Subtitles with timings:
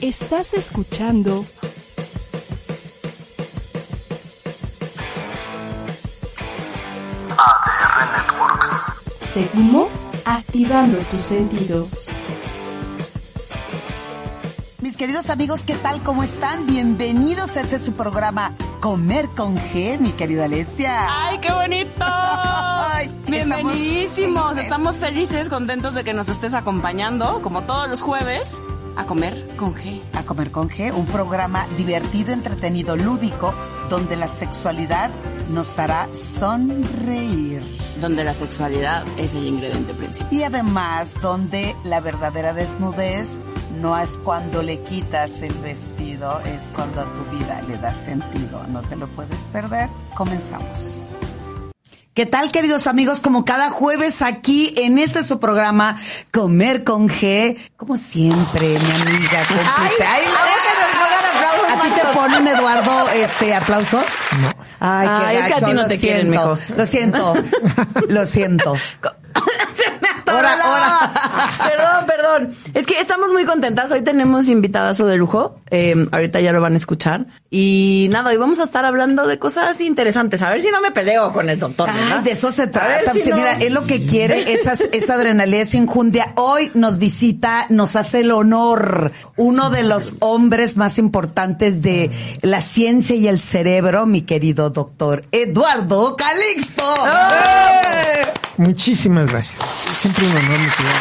[0.00, 1.44] Estás escuchando
[7.38, 8.70] ADR Networks.
[9.32, 9.92] Seguimos
[10.24, 12.08] activando tus sentidos.
[14.80, 16.02] Mis queridos amigos, ¿qué tal?
[16.02, 16.66] ¿Cómo están?
[16.66, 21.06] Bienvenidos a este su programa Comer con G, mi querida Alesia.
[21.08, 21.90] ¡Ay, qué bonito!
[22.04, 24.44] Ay, Bienvenidísimos.
[24.50, 24.64] felices.
[24.64, 28.52] Estamos felices, contentos de que nos estés acompañando, como todos los jueves,
[28.96, 30.00] a comer con G.
[30.14, 33.54] A Comer con G, un programa divertido, entretenido, lúdico,
[33.88, 35.10] donde la sexualidad
[35.50, 37.62] nos hará sonreír.
[38.00, 40.32] Donde la sexualidad es el ingrediente principal.
[40.32, 43.38] Y además, donde la verdadera desnudez
[43.80, 48.66] no es cuando le quitas el vestido, es cuando a tu vida le das sentido.
[48.68, 49.88] No te lo puedes perder.
[50.14, 51.06] Comenzamos.
[52.16, 53.20] ¿Qué tal, queridos amigos?
[53.20, 55.98] Como cada jueves aquí en este su programa,
[56.32, 57.58] Comer con G.
[57.76, 60.02] Como siempre, mi amiga cómplice.
[60.02, 60.22] Ay,
[61.68, 64.06] ¿A ti te ponen, Eduardo, este, aplausos?
[64.40, 64.48] No.
[64.80, 66.74] Ay, qué Ay, es que a ti no lo te quieren, siento, mijo.
[66.78, 67.34] Lo siento,
[68.08, 68.74] lo siento.
[70.36, 71.12] Ahora, ahora.
[71.68, 72.56] Perdón, perdón.
[72.74, 73.90] Es que estamos muy contentas.
[73.90, 75.60] Hoy tenemos invitadazo de lujo.
[75.70, 77.26] Eh, ahorita ya lo van a escuchar.
[77.50, 80.42] Y nada, hoy vamos a estar hablando de cosas interesantes.
[80.42, 81.88] A ver si no me peleo con el doctor.
[82.22, 83.12] de eso se trata.
[83.14, 86.32] si no- Mira, es lo que quiere, esa, esa adrenalina, esa injundia.
[86.36, 92.10] Hoy nos visita, nos hace el honor, uno de los hombres más importantes de
[92.42, 96.84] la ciencia y el cerebro, mi querido doctor Eduardo Calixto.
[97.06, 98.26] ¡Eh!
[98.58, 99.60] Muchísimas gracias.
[99.92, 100.92] Siempre un honor, mi querida.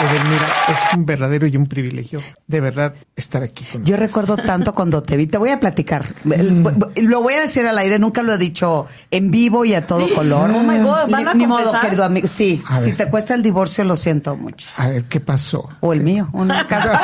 [0.00, 3.98] Edelmira, es un verdadero y un privilegio, de verdad, estar aquí con Yo ustedes.
[4.10, 6.04] recuerdo tanto cuando te vi, te voy a platicar.
[6.22, 6.66] Mm.
[7.02, 10.08] Lo voy a decir al aire, nunca lo he dicho en vivo y a todo
[10.14, 10.50] color.
[10.52, 12.28] Oh my God, ¿van Ni- a ni modo, querido amigo.
[12.28, 12.96] Sí, A si ver.
[12.96, 14.68] te cuesta el divorcio, lo siento mucho.
[14.76, 15.68] A ver, ¿qué pasó?
[15.80, 16.98] O el mío, uno nunca sabe.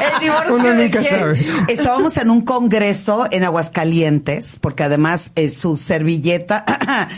[0.00, 1.40] El divorcio Uno nunca sabe.
[1.68, 6.64] Estábamos en un congreso en Aguascalientes, porque además eh, su servilleta,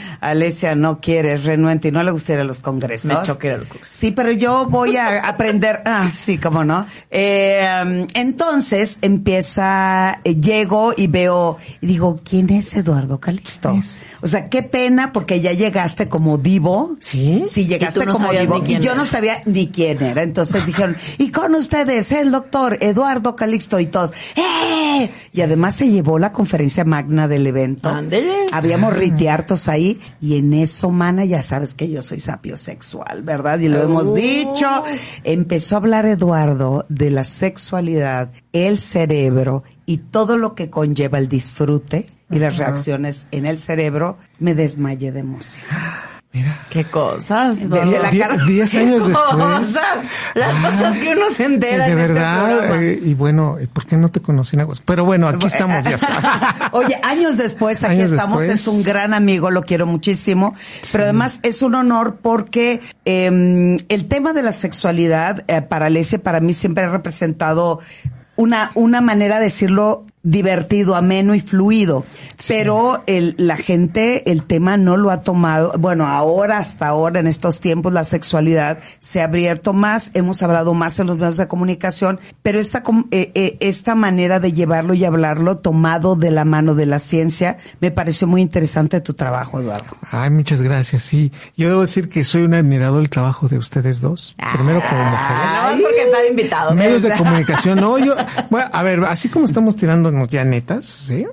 [0.20, 3.06] Alesia no quiere, es renuente y no le gusta ir a los congresos.
[3.06, 3.96] Me choca ir a los congresos.
[3.96, 6.86] Sí, pero yo voy a aprender, ah, sí, cómo no.
[7.10, 13.70] Eh, entonces empieza, eh, llego y veo, y digo, ¿quién es Eduardo Calixto?
[13.70, 14.04] Es.
[14.20, 16.96] O sea, qué pena, porque ya llegaste como divo.
[17.00, 17.44] ¿Sí?
[17.46, 18.62] Sí, llegaste no como divo.
[18.66, 18.94] Y yo era.
[18.94, 20.22] no sabía ni quién era.
[20.22, 24.12] Entonces dijeron, y con ustedes, el doctor Eduardo Calixto y todos.
[24.36, 25.10] ¡Eh!
[25.32, 27.88] Y además se llevó la conferencia magna del evento.
[27.88, 28.46] Ándele.
[28.52, 33.58] Habíamos ritiartos ahí y en eso, mana, ya sabes que yo soy sapiosexual, ¿verdad?
[33.58, 34.84] Y lo hemos dicho.
[35.24, 41.28] Empezó a hablar Eduardo de la sexualidad, el cerebro y todo lo que conlleva el
[41.28, 44.18] disfrute y las reacciones en el cerebro.
[44.38, 45.64] Me desmayé de emoción.
[46.74, 47.56] ¿Qué cosas?
[47.60, 49.30] Desde la cara- diez años después.
[49.30, 50.04] Cosas.
[50.34, 51.86] Las cosas que uno se entera.
[51.86, 54.82] De en este verdad, eh, y bueno, ¿por qué no te conocí en Aguas?
[54.84, 56.68] Pero bueno, aquí estamos, ya está.
[56.72, 58.60] Oye, años después, aquí Años estamos, después.
[58.60, 60.54] es un gran amigo, lo quiero muchísimo,
[60.90, 66.18] pero además es un honor porque eh, el tema de la sexualidad eh, para Alesia,
[66.20, 67.78] para mí siempre ha representado
[68.36, 72.04] una, una manera de decirlo divertido, ameno y fluido,
[72.48, 77.26] pero el, la gente, el tema no lo ha tomado, bueno, ahora, hasta ahora, en
[77.26, 81.46] estos tiempos, la sexualidad se ha abierto más, hemos hablado más en los medios de
[81.46, 86.74] comunicación, pero esta, eh, eh, esta manera de llevarlo y hablarlo tomado de la mano
[86.74, 89.96] de la ciencia, me pareció muy interesante tu trabajo, Eduardo.
[90.10, 91.02] Ay, muchas gracias.
[91.02, 94.34] Sí, yo debo decir que soy un admirador del trabajo de ustedes dos.
[94.54, 95.18] Primero como mujeres.
[95.20, 96.74] Ah, no, es porque está de invitado.
[96.74, 97.78] medios de comunicación.
[97.78, 98.14] No, yo,
[98.48, 99.76] bueno, a ver, así como estamos
[100.14, 101.26] tirándonos ya netas, ¿sí?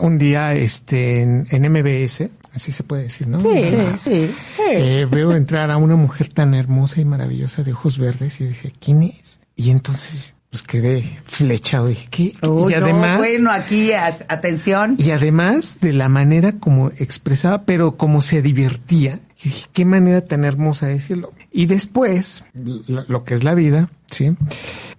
[0.00, 3.38] Un día, este, en, en MBS, así se puede decir, ¿no?
[3.38, 4.32] Ah, sí.
[4.72, 8.70] eh, veo entrar a una mujer tan hermosa y maravillosa de ojos verdes y decía,
[8.80, 9.38] ¿quién es?
[9.54, 11.86] Y entonces, pues quedé flechado.
[11.86, 12.22] Dije, ¿qué?
[12.22, 14.96] Y no, además, bueno, aquí, atención.
[14.98, 19.20] y además de la manera como expresaba, pero como se divertía.
[19.38, 21.32] Y dije, qué manera tan hermosa de decirlo.
[21.52, 24.34] Y después, lo, lo que es la vida, ¿sí?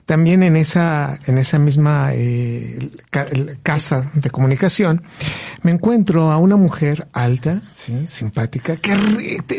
[0.07, 5.03] También en esa, en esa misma eh, ca- el- casa de comunicación,
[5.64, 8.08] me encuentro a una mujer alta, ¿sí?
[8.08, 8.96] simpática, que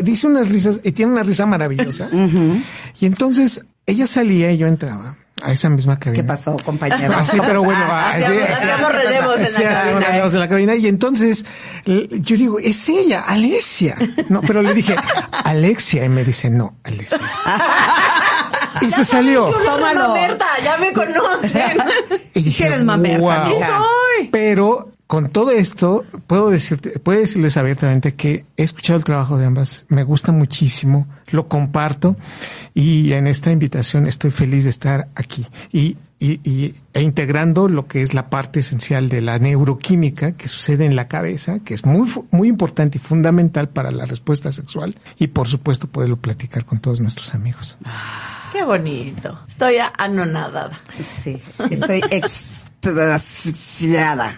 [0.02, 2.08] dice unas risas, y tiene una risa maravillosa.
[3.00, 6.22] Y entonces ella salía y yo entraba a esa misma cabina.
[6.22, 7.14] ¿Qué pasó, compañero?
[7.14, 10.24] Así, pero bueno, va, Hacíamos- así- hacíamos relevos en la Sí, hacíamos cabina.
[10.26, 10.74] en la cabina.
[10.76, 11.44] Y entonces
[11.84, 13.96] yo digo, es ella, Alesia.
[14.30, 14.96] No, pero le dije,
[15.44, 16.04] Alexia.
[16.04, 17.20] Y me dice, no, Alesia.
[18.82, 19.50] Y se salió.
[19.50, 20.14] Tómalo.
[20.14, 21.78] Berta, ya me conocen.
[22.34, 23.42] Y Si eres mamerta, "Guau".
[23.50, 23.78] amiga.
[23.78, 24.28] soy.
[24.30, 29.46] Pero con todo esto, puedo decirte, puedo decirles abiertamente que he escuchado el trabajo de
[29.46, 32.16] ambas, me gusta muchísimo, lo comparto
[32.74, 35.46] y en esta invitación estoy feliz de estar aquí.
[35.72, 40.48] Y y, y, e integrando lo que es la parte esencial de la neuroquímica que
[40.48, 44.96] sucede en la cabeza, que es muy, muy importante y fundamental para la respuesta sexual
[45.18, 47.78] y por supuesto poderlo platicar con todos nuestros amigos.
[48.52, 49.38] Qué bonito.
[49.48, 50.78] Estoy anonadada.
[51.02, 51.40] Sí,
[51.70, 52.00] estoy
[52.82, 54.34] extasiada.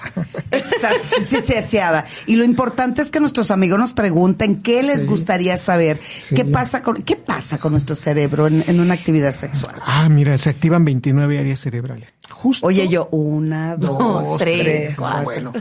[0.50, 2.04] Extasiada.
[2.26, 5.06] Y lo importante es que nuestros amigos nos pregunten qué les Sí.
[5.06, 5.98] gustaría saber.
[5.98, 6.34] Sí.
[6.34, 9.76] ¿Qué pasa con, qué pasa con nuestro cerebro en, en una actividad sexual?
[9.84, 12.12] Ah, mira, se activan 29 áreas cerebrales.
[12.30, 12.66] Justo.
[12.66, 15.24] Oye, yo, una, dos, Dos, tres, tres, cuatro.
[15.24, 15.52] Bueno,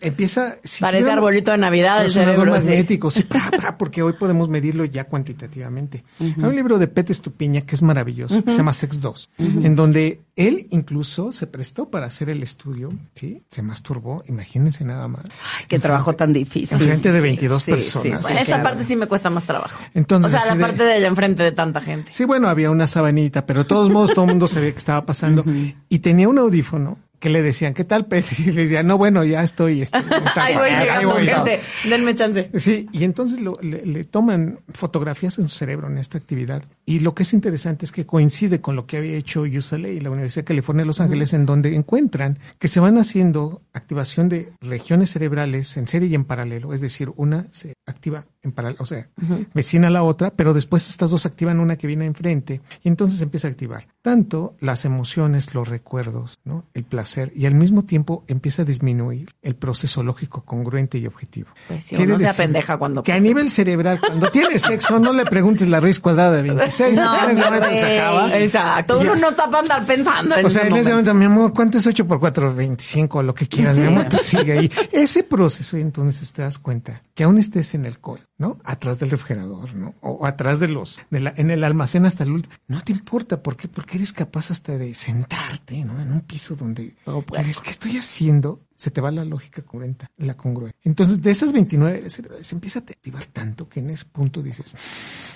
[0.00, 0.56] empieza.
[0.64, 2.44] si Parece arbolito de Navidad el cerebro.
[2.44, 2.50] sí.
[2.66, 6.04] magnético, sí, pra, pra, porque hoy podemos medirlo ya cuantitativamente.
[6.20, 9.76] Hay un libro de Pete Estupiña que es maravilloso, que se llama Sex 2, en
[9.76, 13.42] donde él incluso se prestó para hacer el estudio, ¿sí?
[13.48, 15.24] Se masturbó, imagínense nada más.
[15.68, 16.80] Qué trabajo tan difícil.
[16.80, 18.20] Enfrente de 22 Sí, sí, personas.
[18.20, 18.62] sí, Bueno, esa claro.
[18.64, 19.80] parte sí me cuesta más trabajo.
[19.94, 22.12] Entonces, o sea, la parte de allá enfrente de tanta gente.
[22.12, 25.04] Sí, bueno, había una sabanita, pero de todos modos todo el mundo sabía que estaba
[25.06, 25.44] pasando.
[25.88, 28.28] Y tenía un audífono que le decían, ¿qué tal, Pete?
[28.38, 29.82] Y le decía, no, bueno, ya estoy.
[29.82, 29.98] este,
[30.36, 31.34] Ahí voy ahí llegando, voy, no".
[31.44, 31.60] gente.
[31.88, 32.48] Denme chance.
[32.56, 36.62] Sí, y entonces lo- le, le toman fotografías en su cerebro en esta actividad.
[36.88, 40.00] Y lo que es interesante es que coincide con lo que había hecho UCLA y
[40.00, 44.30] la Universidad de California de Los Ángeles, en donde encuentran que se van haciendo activación
[44.30, 46.72] de regiones cerebrales en serie y en paralelo.
[46.72, 49.06] Es decir, una se activa en paralelo, o sea,
[49.52, 53.20] vecina a la otra, pero después estas dos activan una que viene enfrente y entonces
[53.20, 56.64] empieza a activar tanto las emociones, los recuerdos, ¿no?
[56.72, 61.48] el placer y al mismo tiempo empieza a disminuir el proceso lógico congruente y objetivo.
[61.66, 65.66] Pues uno se apendeja cuando- Que a nivel cerebral, cuando tienes sexo, no le preguntes
[65.68, 66.48] la raíz cuadrada de
[66.84, 66.96] 26.
[66.98, 68.36] No, en ese momento se acaba.
[68.38, 68.98] Exacto.
[69.00, 71.14] Uno no está para andar pensando en O sea, en ese momento.
[71.14, 72.54] mi amor, ¿cuánto es 8 por 4?
[72.54, 74.72] 25, lo que quieras, mi amor, tú sigue ahí.
[74.92, 78.58] Ese proceso, y entonces te das cuenta que aún estés en el coche, ¿no?
[78.64, 79.94] Atrás del refrigerador, ¿no?
[80.00, 82.54] O atrás de los, de la, en el almacén hasta el último.
[82.68, 83.68] No te importa, ¿por qué?
[83.68, 86.00] Porque eres capaz hasta de sentarte, ¿no?
[86.00, 87.36] En un piso donde, puerco.
[87.38, 88.60] dices, ¿qué estoy haciendo?
[88.76, 90.78] Se te va la lógica congruente, la congruencia.
[90.84, 94.76] Entonces, de esas 29 cerebrales, se empieza a activar tanto que en ese punto dices,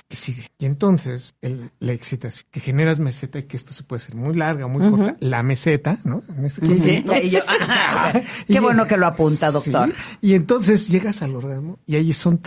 [0.09, 0.49] que sigue.
[0.59, 4.37] Y entonces, el- la excitación, que generas meseta y que esto se puede hacer muy
[4.37, 6.23] larga, muy corta, la meseta, ¿no?
[6.37, 7.05] En este Sí, sí.
[7.25, 8.13] Y yo, ah,
[8.47, 9.91] qué bueno que lo apunta, doctor.
[9.91, 10.19] Sí.
[10.21, 12.39] Y entonces llegas al orgasmo y ahí son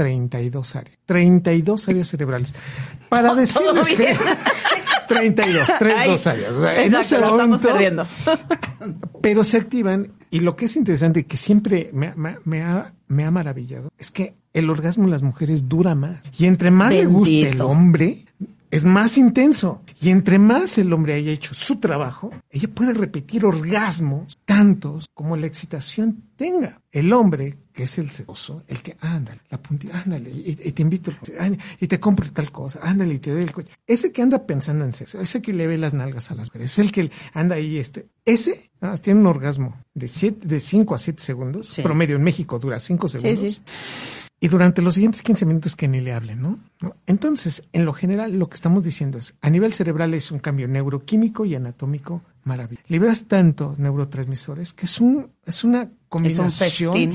[0.52, 0.98] 32 áreas.
[1.06, 2.56] 32 áreas cerebrales.
[3.10, 3.96] Para decirles que...
[3.96, 4.16] bien.
[5.08, 6.52] 32, 32 áreas.
[6.56, 8.08] O sea, en Exacto, ese momento, perdiendo.
[9.22, 12.94] pero se activan y lo que es interesante y que siempre me, me- me ha,
[13.08, 16.18] me ha maravillado es que el orgasmo en las mujeres dura más.
[16.38, 18.25] Y entre más le guste el hombre,
[18.76, 19.82] es más intenso.
[20.02, 25.38] Y entre más el hombre haya hecho su trabajo, ella puede repetir orgasmos tantos como
[25.38, 26.82] la excitación tenga.
[26.92, 30.82] El hombre, que es el celoso, el que, ándale, la puntilla, ándale, y, y te
[30.82, 33.70] invito, ándale, y te compro tal cosa, ándale, y te doy el coche.
[33.88, 36.72] Ese que anda pensando en sexo, ese que le ve las nalgas a las mujeres,
[36.74, 40.60] es el que anda ahí, este, ese nada más tiene un orgasmo de siete, de
[40.60, 41.82] 5 a 7 segundos, Sí.
[41.82, 43.40] promedio en México dura 5 segundos.
[43.40, 43.60] sí.
[44.46, 46.60] Y durante los siguientes 15 minutos que ni le hablen, ¿no?
[47.08, 50.68] Entonces, en lo general, lo que estamos diciendo es, a nivel cerebral es un cambio
[50.68, 52.86] neuroquímico y anatómico maravilloso.
[52.88, 57.12] Liberas tanto neurotransmisores que es un, es una combinación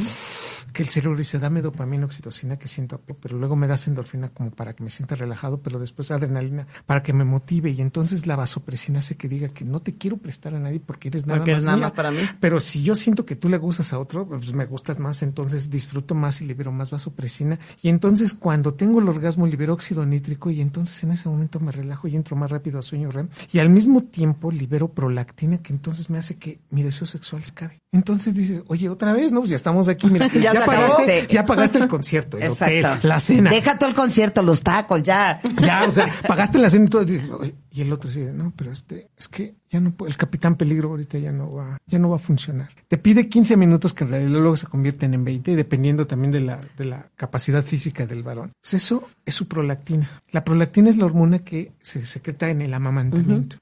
[0.72, 4.28] que el cerebro dice, dame dopamina, oxitocina que siento, apego", pero luego me das endorfina
[4.28, 8.26] como para que me sienta relajado, pero después adrenalina para que me motive y entonces
[8.26, 11.38] la vasopresina hace que diga que no te quiero prestar a nadie porque eres nada,
[11.40, 11.86] Porque más, eres nada mía".
[11.86, 12.18] más para mí.
[12.40, 15.70] Pero si yo siento que tú le gustas a otro, pues me gustas más, entonces
[15.70, 17.58] disfruto más y libero más vasopresina.
[17.82, 21.72] Y entonces cuando tengo el orgasmo libero óxido nítrico y entonces en ese momento me
[21.72, 23.28] relajo y entro más rápido a sueño REM.
[23.52, 27.50] Y al mismo tiempo libero prolactina que entonces me hace que mi deseo sexual se
[27.52, 27.80] acabe.
[27.92, 29.40] Entonces dices, oye, otra vez, ¿no?
[29.40, 33.20] Pues ya estamos aquí, mira, Ya ya, pagaste, ya pagaste el concierto, el hotel, la
[33.20, 33.50] cena.
[33.50, 35.40] Deja todo el concierto, los tacos, ya.
[35.60, 38.32] Ya, o sea, pagaste la cena y todo, y dices, "Oye", y el otro dice,
[38.32, 41.98] no, pero este, es que ya no el capitán peligro ahorita ya no va, ya
[41.98, 42.68] no va a funcionar.
[42.88, 46.32] Te pide 15 minutos que en realidad luego se convierten en 20, y dependiendo también
[46.32, 48.52] de la, de la capacidad física del varón.
[48.60, 50.22] Pues eso es su prolactina.
[50.32, 53.56] La prolactina es la hormona que se secreta en el amamantamiento.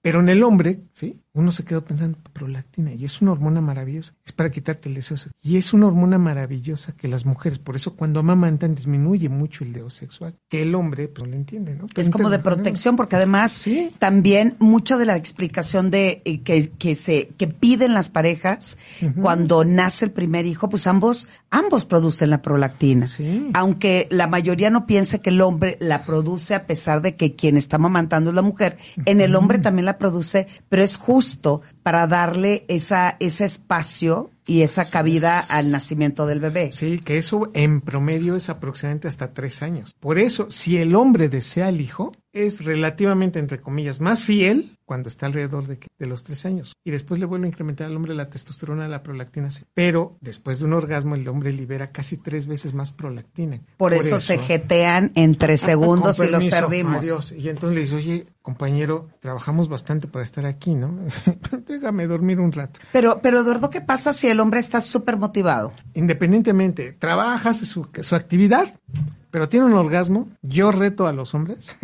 [0.00, 1.20] Pero en el hombre, ¿sí?
[1.36, 5.16] Uno se quedó pensando, prolactina, y es una hormona maravillosa, es para quitarte el deseo
[5.16, 5.34] sexual.
[5.42, 9.72] Y es una hormona maravillosa que las mujeres, por eso cuando amamantan disminuye mucho el
[9.72, 11.86] deseo sexual, que el hombre, pues no lo entiende, ¿no?
[11.96, 13.90] Es como de protección, porque además Sí.
[13.98, 18.78] también mucho de la explicación de eh, que, que se que piden las parejas
[19.20, 23.08] cuando nace el primer hijo, pues ambos ambos producen la prolactina.
[23.08, 23.50] Sí.
[23.52, 27.56] Aunque la mayoría no piensa que el hombre la produce a pesar de que quien
[27.56, 32.06] está amamantando es la mujer, en el hombre también la produce, pero es justo para
[32.06, 36.70] darle esa ese espacio y esa cabida al nacimiento del bebé.
[36.72, 39.94] Sí, que eso en promedio es aproximadamente hasta tres años.
[39.98, 45.08] Por eso, si el hombre desea el hijo, es relativamente, entre comillas, más fiel cuando
[45.08, 46.74] está alrededor de, de los tres años.
[46.84, 49.50] Y después le vuelve a incrementar al hombre la testosterona, la prolactina.
[49.50, 49.62] sí.
[49.72, 53.60] Pero después de un orgasmo, el hombre libera casi tres veces más prolactina.
[53.76, 56.96] Por, eso, se jetean en tres segundos Con y los perdimos.
[56.96, 57.32] adiós.
[57.32, 60.98] Y entonces le dice, oye, compañero, trabajamos bastante para estar aquí, ¿no?
[61.66, 62.78] Déjame dormir un rato.
[62.92, 65.72] Pero, pero Eduardo, ¿qué pasa si el hombre está súper motivado?
[65.94, 68.78] Independientemente, trabaja, hace su, su actividad,
[69.30, 70.28] pero tiene un orgasmo.
[70.42, 71.74] Yo reto a los hombres,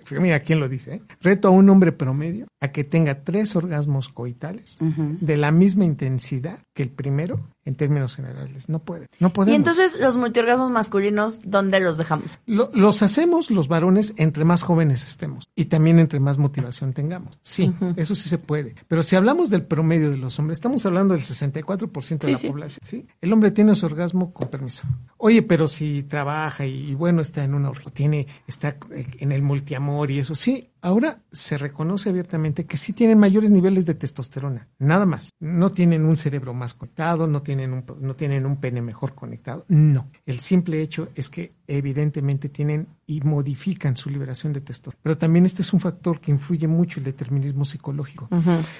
[0.10, 1.02] mira quién lo dice, ¿eh?
[1.20, 6.58] reto a un hombre promedio a que tenga tres orgasmos coitales de la misma intensidad
[6.74, 8.68] que el primero en términos generales.
[8.68, 9.52] No puede, no podemos.
[9.52, 12.26] Y entonces los multiorgasmos masculinos, ¿dónde los dejamos?
[12.46, 17.38] Lo- los hacemos los varones entre más jóvenes estemos y también entre más motivación tengamos.
[17.42, 18.74] Sí, eso sí se puede.
[18.88, 22.38] Pero si hablamos del promedio de los hombres, estamos hablando del 64% de Sí, la
[22.38, 22.48] sí.
[22.48, 22.80] población.
[22.84, 23.06] ¿sí?
[23.20, 24.82] El hombre tiene su orgasmo con permiso.
[25.18, 28.76] Oye, pero si trabaja y, y bueno, está en una tiene, está
[29.18, 29.42] en el
[29.80, 30.71] multiamor y eso, sí.
[30.84, 35.32] Ahora se reconoce abiertamente que sí tienen mayores niveles de testosterona, nada más.
[35.38, 39.64] No tienen un cerebro más conectado, no tienen un, no tienen un pene mejor conectado,
[39.68, 40.08] no.
[40.26, 45.00] El simple hecho es que evidentemente tienen y modifican su liberación de testosterona.
[45.02, 48.28] Pero también este es un factor que influye mucho el determinismo psicológico.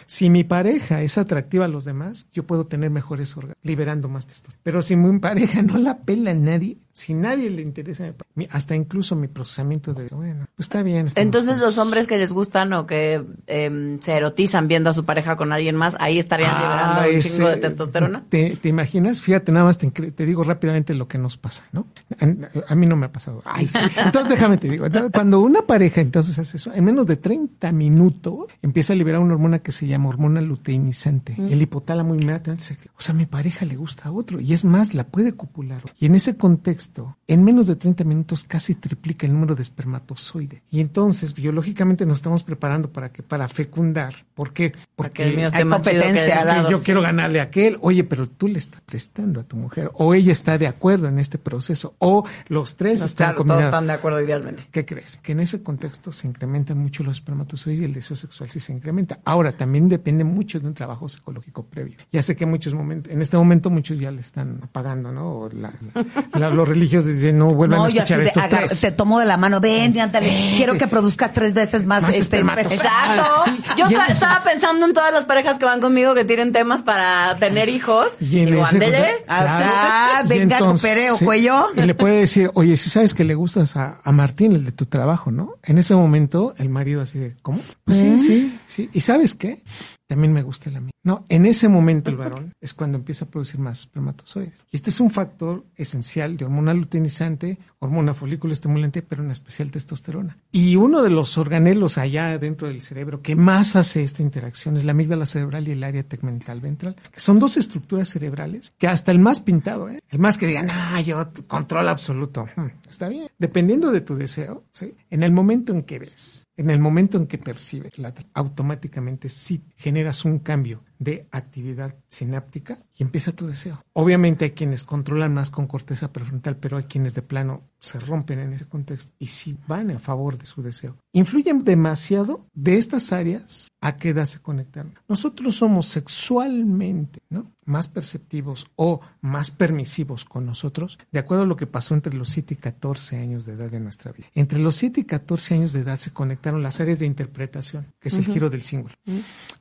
[0.06, 4.26] Si mi pareja es atractiva a los demás, yo puedo tener mejores órganos, liberando más
[4.26, 4.60] testosterona.
[4.64, 8.12] Pero si mi pareja no la pela a nadie, si nadie le interesa,
[8.50, 11.06] hasta incluso mi procesamiento de, bueno, pues está bien.
[11.06, 15.04] estamos Entonces los hombres que les gustan o que em, se erotizan viendo a su
[15.04, 18.24] pareja con alguien más, ahí estarían liberando Ah, un ese- chingo de testosterona.
[18.28, 19.20] ¿Te, te imaginas?
[19.20, 21.86] Fíjate, nada más te, digo rápidamente lo que nos pasa, ¿no?
[22.20, 23.42] A, a mí no me ha pasado.
[23.44, 23.78] Ay, sí.
[24.04, 28.46] Entonces déjame te digo, cuando una pareja entonces hace eso, en menos de 30 minutos
[28.62, 31.34] empieza a liberar una hormona que se llama hormona luteinizante.
[31.38, 32.74] El hipotálamo inmediatamente se...
[32.96, 35.82] O sea, mi pareja le gusta a otro y es más, la puede copular.
[36.00, 40.62] Y en ese contexto, en menos de 30 minutos casi triplica el número de espermatozoides.
[40.70, 44.14] Y entonces, biológicamente nos estamos preparando para que para fecundar.
[44.34, 44.72] ¿Por qué?
[44.96, 46.70] Porque el mío hay competencia, Porque lado.
[46.70, 47.78] yo quiero ganarle a aquel.
[47.80, 49.90] Oye, pero tú le estás prestando a tu mujer.
[49.94, 51.94] O ella está de acuerdo en este proceso.
[51.98, 54.62] O los tres No, están claro, todos están de acuerdo idealmente.
[54.70, 55.16] ¿Qué crees?
[55.22, 58.72] Que en ese contexto se incrementan mucho los espermatozoides y el deseo sexual sí se
[58.72, 59.18] incrementa.
[59.24, 61.96] Ahora, también depende mucho de un trabajo psicológico previo.
[62.12, 65.32] Ya sé que muchos momentos, en este momento muchos ya le están apagando, ¿no?
[65.32, 68.64] O la- la- la- los religiosos dicen, no vuelvan No, a yo así escuchar de,
[68.66, 68.86] esto.
[68.86, 72.40] te tomo de la mano, ven, ándale, quiero que produzcas tres veces más, Más este.
[72.40, 73.44] Exacto.
[73.76, 77.36] Yo Y estaba pensando en todas las parejas que van conmigo que tienen temas para
[77.38, 78.12] tener hijos.
[78.20, 79.24] Y en Digo, ese ándele.
[79.28, 81.66] Ah, venga, entonces, coopere o sí, cuello.
[81.74, 84.72] Y le puede decir, oye, si sabes que le gustas a, a Martín, el de
[84.72, 85.54] tu trabajo, ¿no?
[85.62, 87.60] En ese momento, el marido así de, ¿cómo?
[87.84, 88.90] Pues sí, sí, sí.
[88.92, 89.62] ¿Y sabes qué?
[90.06, 90.91] También me gusta la mía.
[91.04, 94.64] No, en ese momento el varón es cuando empieza a producir más espermatozoides.
[94.70, 99.70] Y este es un factor esencial de hormona luteinizante, hormona folículo estimulante, pero en especial
[99.70, 100.38] testosterona.
[100.52, 104.84] Y uno de los organelos allá dentro del cerebro que más hace esta interacción es
[104.84, 109.10] la amígdala cerebral y el área tegmental ventral, que son dos estructuras cerebrales que hasta
[109.10, 110.00] el más pintado, ¿eh?
[110.10, 113.28] el más que diga, no, yo control absoluto, Hmm, está bien.
[113.38, 114.94] Dependiendo de tu deseo, ¿sí?
[115.10, 117.92] en el momento en que ves, en el momento en que percibes,
[118.34, 123.82] automáticamente sí generas un cambio de actividad sináptica y empieza tu deseo.
[123.94, 128.38] Obviamente hay quienes controlan más con corteza prefrontal, pero hay quienes de plano se rompen
[128.38, 130.96] en ese contexto y sí van a favor de su deseo.
[131.12, 134.94] Influyen demasiado de estas áreas a qué edad se conectan.
[135.08, 137.50] Nosotros somos sexualmente, ¿no?
[137.64, 142.28] más perceptivos o más permisivos con nosotros, de acuerdo a lo que pasó entre los
[142.30, 144.26] 7 y 14 años de edad de nuestra vida.
[144.34, 148.08] Entre los 7 y 14 años de edad se conectaron las áreas de interpretación, que
[148.08, 148.94] es el giro del símbolo,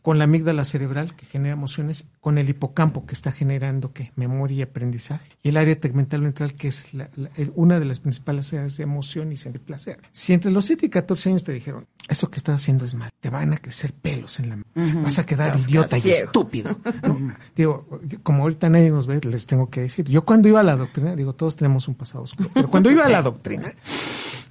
[0.02, 4.12] con la amígdala cerebral, que genera emociones, con el hipocampo, que está generando ¿qué?
[4.16, 8.00] memoria y aprendizaje, y el área tegmental ventral, que es la- la- una de las
[8.00, 10.00] principales áreas de emoción y sentir placer.
[10.12, 13.10] Si entre los 7 y 14 años te dijeron, eso que estás haciendo es mal,
[13.20, 16.26] te van a crecer pelos en la mano, vas a quedar idiota y ciego.
[16.28, 16.78] estúpido.
[17.04, 17.18] ¿no?
[17.56, 17.88] Digo,
[18.24, 20.06] como ahorita nadie nos ve, les tengo que decir.
[20.08, 23.04] Yo cuando iba a la doctrina, digo, todos tenemos un pasado oscuro, pero cuando iba
[23.04, 23.74] a la doctrina,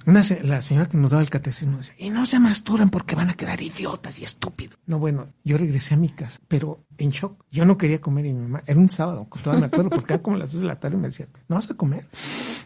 [0.05, 3.29] una la señora que nos daba el catecismo decía, y no se masturben porque van
[3.29, 4.77] a quedar idiotas y estúpidos.
[4.85, 7.43] No, bueno, yo regresé a mi casa, pero en shock.
[7.51, 10.23] Yo no quería comer y mi mamá, era un sábado, todavía me acuerdo, porque era
[10.23, 12.05] como las dos de la tarde y me decía, ¿no vas a comer?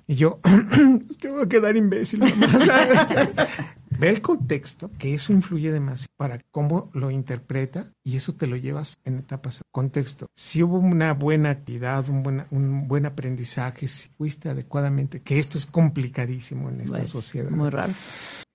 [0.07, 0.39] Y yo,
[1.09, 2.19] es que voy a quedar imbécil.
[2.19, 2.47] mamá".
[3.97, 8.55] Ve el contexto, que eso influye demasiado para cómo lo interpreta y eso te lo
[8.55, 9.61] llevas en etapas.
[9.71, 10.27] Contexto.
[10.35, 15.57] Si hubo una buena actividad, un buen, un buen aprendizaje, si fuiste adecuadamente, que esto
[15.57, 17.49] es complicadísimo en esta Pues, sociedad.
[17.49, 17.91] Muy raro.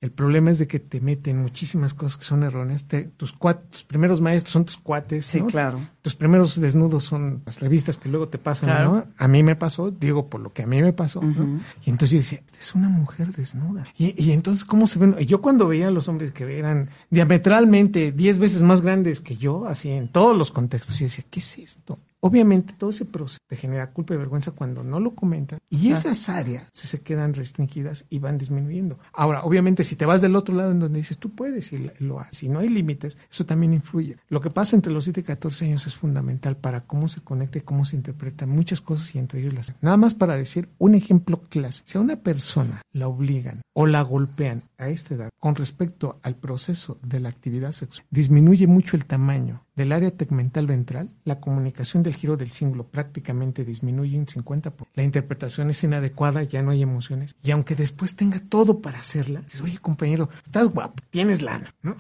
[0.01, 2.87] El problema es de que te meten muchísimas cosas que son erróneas.
[2.89, 5.27] Te- tus, cua- tus primeros maestros son tus cuates.
[5.27, 5.47] Sí, ¿no?
[5.49, 5.79] claro.
[6.01, 8.93] Tus primeros desnudos son las revistas que luego te pasan, Claro.
[8.95, 9.07] ¿no?
[9.19, 11.61] A mí me pasó, digo por lo que a mí me pasó, ¿no?
[11.85, 13.87] Y entonces yo decía, es una mujer desnuda.
[13.99, 15.17] Y, y entonces, ¿cómo se ven?
[15.19, 19.67] Yo cuando veía a los hombres que eran diametralmente 10 veces más grandes que yo,
[19.67, 21.99] así en todos los contextos, yo decía, ¿qué es esto?
[22.23, 26.29] Obviamente todo ese proceso te genera culpa y vergüenza cuando no lo comentas y esas
[26.29, 28.99] áreas se, quedan restringidas y van disminuyendo.
[29.13, 32.21] Ahora, obviamente si te vas del otro lado en donde dices tú puedes y lo-
[32.21, 34.17] haces, si no hay límites, eso también influye.
[34.29, 37.59] Lo que pasa entre los 7 y 14 años es fundamental para cómo se conecta
[37.59, 39.75] y cómo se interpretan muchas cosas y entre ellos las...
[39.81, 41.89] Nada más para decir un ejemplo clásico.
[41.89, 46.35] Si a una persona la obligan o la golpean a esta edad con respecto al
[46.37, 52.03] proceso de la actividad sexual, disminuye mucho el tamaño del área tegmental ventral, la comunicación
[52.03, 54.87] del giro del cíngulo prácticamente disminuye un 50%.
[54.95, 57.35] La interpretación es inadecuada, ya no hay emociones.
[57.43, 61.97] Y aunque después tenga todo para hacerla, dices, oye compañero, estás guapo, tienes lana, ¿no?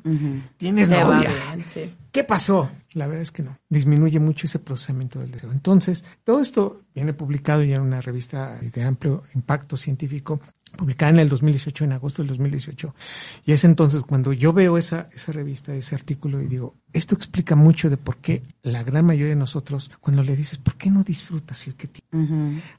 [0.58, 1.30] Tienes Te va novia.
[1.54, 1.94] bien, sí.
[2.12, 2.70] ¿Qué pasó?
[2.92, 3.56] La verdad es que no.
[3.70, 5.52] Disminuye mucho ese procesamiento del deseo.
[5.52, 10.40] Entonces, todo esto viene publicado ya en una revista de amplio impacto científico,
[10.76, 12.94] publicada en el 2018, en agosto del 2018.
[13.46, 17.54] Y es entonces cuando yo veo esa, esa revista, ese artículo y digo, esto explica
[17.56, 21.02] mucho de por qué la gran mayoría de nosotros, cuando le dices, ¿por qué no
[21.02, 21.66] disfrutas?
[21.66, 22.02] Y que ti-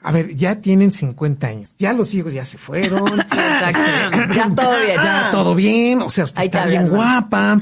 [0.02, 4.34] A ver, ya tienen 50 años, ya los hijos ya se fueron, Exacto.
[4.36, 4.96] ya todo bien.
[5.04, 7.60] ya todo bien, o sea, usted Ahí está bien guapa.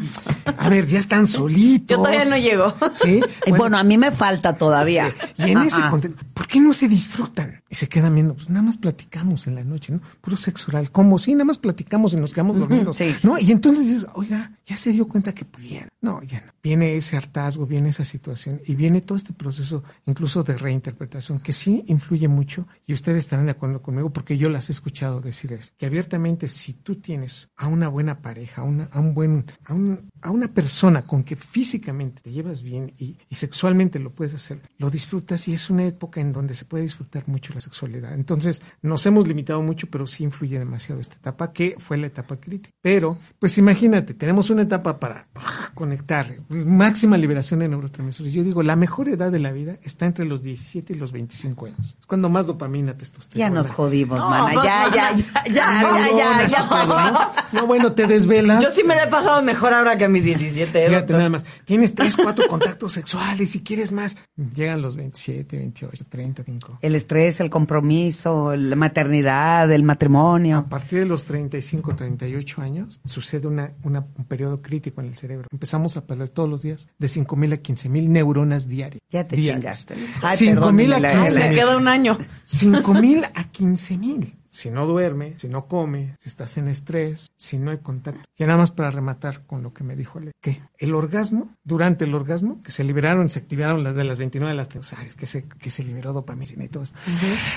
[0.58, 1.98] A ver, ya están solitos.
[1.98, 2.74] Yo todavía no llego.
[2.92, 3.22] Sí.
[3.46, 5.14] Y bueno, a mí me falta todavía.
[5.38, 5.44] sí.
[5.48, 7.62] Y en ese contexto, ¿por qué no se disfrutan?
[7.70, 10.02] Y se quedan viendo, pues nada más platicamos en la noche, ¿no?
[10.22, 10.92] Puro sexo oral.
[10.92, 12.98] Como si nada más platicamos y nos quedamos dormidos.
[12.98, 13.16] sí.
[13.24, 13.38] ¿No?
[13.40, 15.88] Y entonces dices, oiga, ya se dio cuenta que bien.
[16.02, 16.54] No, ya no.
[16.62, 21.54] Viene ese hartazgo, viene esa situación y viene todo este proceso incluso de reinterpretación que
[21.54, 25.54] sí influye mucho y ustedes estarán de acuerdo conmigo porque yo las he escuchado decir
[25.54, 29.74] eso, que abiertamente si tú tienes a una buena pareja, a, una, un buen, a,
[29.74, 34.34] un, a una persona con que físicamente te llevas bien y, y sexualmente lo puedes
[34.34, 38.14] hacer, lo disfrutas y es una época en donde se puede disfrutar mucho la sexualidad.
[38.14, 42.38] Entonces nos hemos limitado mucho, pero sí influye demasiado esta etapa que fue la etapa
[42.38, 42.76] crítica.
[42.82, 45.28] Pero, pues imagínate, tenemos una etapa para
[45.74, 48.34] conectar, máxima liberación de neurotransmisores.
[48.34, 51.66] Yo digo, la mejor edad de la vida está entre los 17 y los 25
[51.68, 51.96] años.
[52.00, 53.48] Es cuando más dopamina, testosterona.
[53.50, 54.54] Ya nos jodimos, No, mana.
[54.64, 57.00] Ya, ya, ya, ya, ya, ya, ya pasó.
[57.00, 57.20] ¿no?
[57.62, 58.64] No, bueno, te desvelas.
[58.64, 60.88] Yo sí me la he pasado mejor ahora que a mis 17.
[60.88, 64.16] Fíjate nada más, tienes tres, cuatro contactos sexuales y quieres más.
[64.56, 66.80] Llegan los 27, 28, 35.
[66.82, 70.58] El estrés, el compromiso, la maternidad, el matrimonio.
[70.58, 75.16] A partir de los 35, 38 años, sucede una, una- un periodo crítico en el
[75.18, 75.48] cerebro.
[75.52, 79.02] Empezamos a perder todos los días de 5 mil a 15 mil neuronas diarias.
[79.10, 79.86] Ya te Diarias.
[79.86, 79.96] chingaste.
[80.22, 82.18] Ay, 5 mil a perdónenme la- 15 Me queda un año.
[82.44, 84.36] 5 mil a 15 mil.
[84.52, 88.22] Si no duerme, si no come, si estás en estrés, si no hay contacto.
[88.36, 92.06] Y nada más para rematar con lo que me dijo Ale, que el orgasmo, durante
[92.06, 95.04] el orgasmo, que se liberaron, se activaron las de las 29 de las, o sea,
[95.04, 96.98] es que se, que se liberó dopamina y todo esto.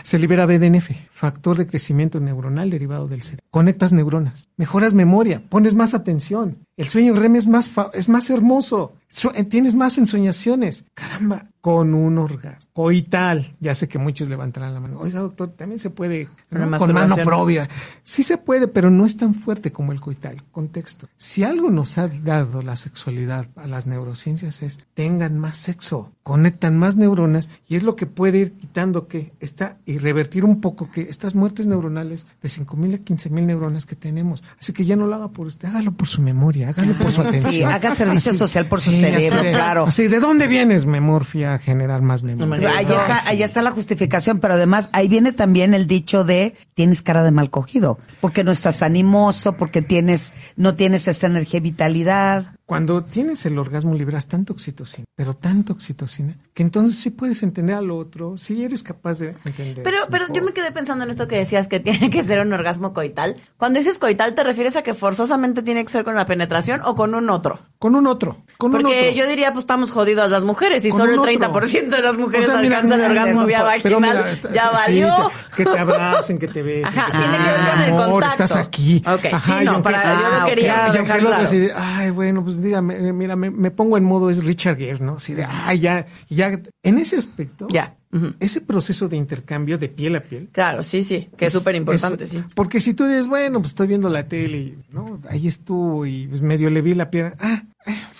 [0.03, 3.43] Se libera BDNF, factor de crecimiento neuronal derivado del cerebro.
[3.51, 6.59] Conectas neuronas, mejoras memoria, pones más atención.
[6.77, 8.95] El sueño REM es más, es más hermoso.
[9.35, 10.85] Eh, tienes más ensoñaciones.
[10.95, 12.69] Caramba, con un orgasmo.
[12.73, 13.55] Coital.
[13.61, 14.99] Ya sé que muchos levantarán la mano.
[14.99, 17.69] Oiga, doctor, también se puede con mano propia.
[18.03, 20.43] Sí se puede, pero no es tan fuerte como el coital.
[20.51, 21.09] Contexto.
[21.17, 26.79] Si algo nos ha dado la sexualidad a las neurociencias es tengan más sexo, conectan
[26.79, 30.91] más neuronas y es lo que puede ir quitando que está y revertir un poco
[30.91, 34.43] que estas muertes neuronales de 5 mil a 15 mil neuronas que tenemos.
[34.59, 36.62] Así que ya no lo haga por usted, hágalo por su memoria,
[36.99, 37.73] por su Sí, atención.
[37.73, 39.87] haga servicio social por su cerebro, de- claro.
[39.87, 42.71] Así, ¿de dónde vienes, memorfia, a generar más memoria?
[42.77, 47.03] Ahí está, ahí está la justificación, pero además ahí viene también el dicho de tienes
[47.03, 51.61] cara de mal cogido, porque no estás animoso, porque tienes, no tienes esta energía y
[51.61, 52.45] vitalidad.
[52.73, 57.77] Cuando tienes el orgasmo liberas tanto oxitocina, pero tanto oxitocina, que entonces sí puedes entender
[57.77, 59.85] al otro, sí eres capaz de entender.
[59.85, 62.51] Pero, pero yo me quedé pensando en esto que decías que tiene que ser un
[62.51, 63.37] orgasmo coital.
[63.59, 66.95] Cuando dices coital, ¿te refieres a que forzosamente tiene que ser con la penetración o
[66.95, 67.61] con un otro?
[67.83, 69.17] Con un otro, con un Porque otro.
[69.25, 71.63] yo diría, pues estamos jodidas las mujeres y Con solo el un otro.
[71.69, 74.01] 30% de las mujeres O sea, mira, alcanzan el mira, orgasmo vía vaginal.
[74.01, 75.31] mira, ya sí, valió.
[75.57, 76.87] que, que te abracen, que te besen.
[76.87, 77.41] Ajá, que tiene ver
[77.73, 78.45] con el amor, contacto.
[78.45, 79.03] estás aquí.
[79.05, 80.95] Ok, sí, no, aunque- para- yo lo ah, quería ok.
[80.95, 81.51] Y dejar el claro.
[81.51, 85.15] de, ay, bueno, pues dígame, mira, me, me pongo en modo es Richard Gere, ¿no?
[85.17, 86.61] Así de, ay, ya, ya.
[86.85, 87.97] En ese aspecto, Ya.
[88.15, 88.35] Ujú.
[88.39, 92.29] ese proceso de intercambio de piel a piel, Claro, sí, sí, que es súper importante,
[92.29, 92.45] sí.
[92.55, 95.19] Porque si tú dices, bueno, pues estoy viendo la tele y, ¿no?
[95.31, 97.35] Ahí estuvo y pues medio le vi la pierna.
[97.41, 97.63] Ah,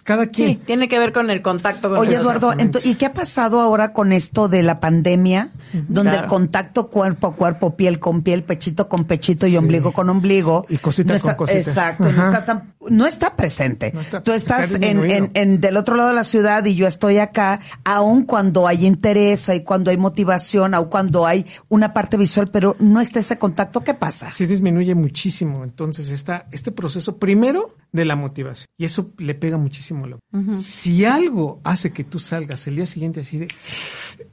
[0.05, 0.49] cada quien.
[0.51, 2.53] Sí, tiene que ver con el contacto con Oye, Eduardo,
[2.85, 5.51] ¿y qué ha pasado ahora con esto de la pandemia,
[5.89, 6.25] donde Claro.
[6.25, 9.57] el contacto cuerpo a cuerpo, piel con piel, pechito con pechito y Sí.
[9.57, 11.59] ombligo con ombligo, Y cosita no con está, cosita.
[11.61, 13.93] Exacto, no está tan, no está presente.
[13.95, 16.75] No está- Tú estás está en, en, en del otro lado de la ciudad y
[16.75, 21.93] yo estoy acá, aun cuando hay interés, y cuando hay motivación, aun cuando hay una
[21.93, 24.31] parte visual, pero no está ese contacto, ¿qué pasa?
[24.31, 25.63] Sí disminuye muchísimo.
[25.65, 30.07] Entonces está este proceso primero de la motivación y eso le pega muchísimo.
[30.07, 30.19] Lo.
[30.59, 33.49] Si algo hace que tú salgas el día siguiente así de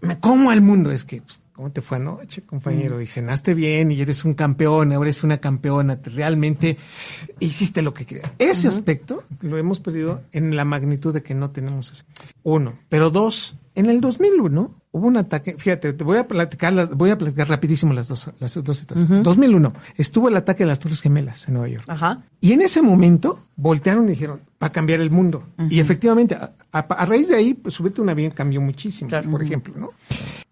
[0.01, 3.01] me como al mundo es que pues, ¿Cómo te fue anoche, compañero?
[3.01, 6.77] Y cenaste bien y eres un campeón, ahora eres una campeona, te- realmente
[7.41, 8.31] hiciste lo que querías.
[8.39, 12.05] Ese aspecto lo hemos perdido en la magnitud de que no tenemos eso.
[12.43, 12.75] Uno.
[12.87, 17.11] Pero dos, en el 2001 hubo un ataque, fíjate, te voy a platicar, las, voy
[17.11, 19.21] a platicar rapidísimo las dos, las dos situaciones.
[19.23, 21.85] 2001, estuvo el ataque de las Torres Gemelas en Nueva York.
[21.87, 22.23] Ajá.
[22.41, 25.43] Y en ese momento voltearon y dijeron, va a cambiar el mundo.
[25.69, 29.29] Y efectivamente, a, a- a raíz de ahí, pues subirte un avión cambió muchísimo, Claro.
[29.29, 29.91] por ejemplo, ¿no?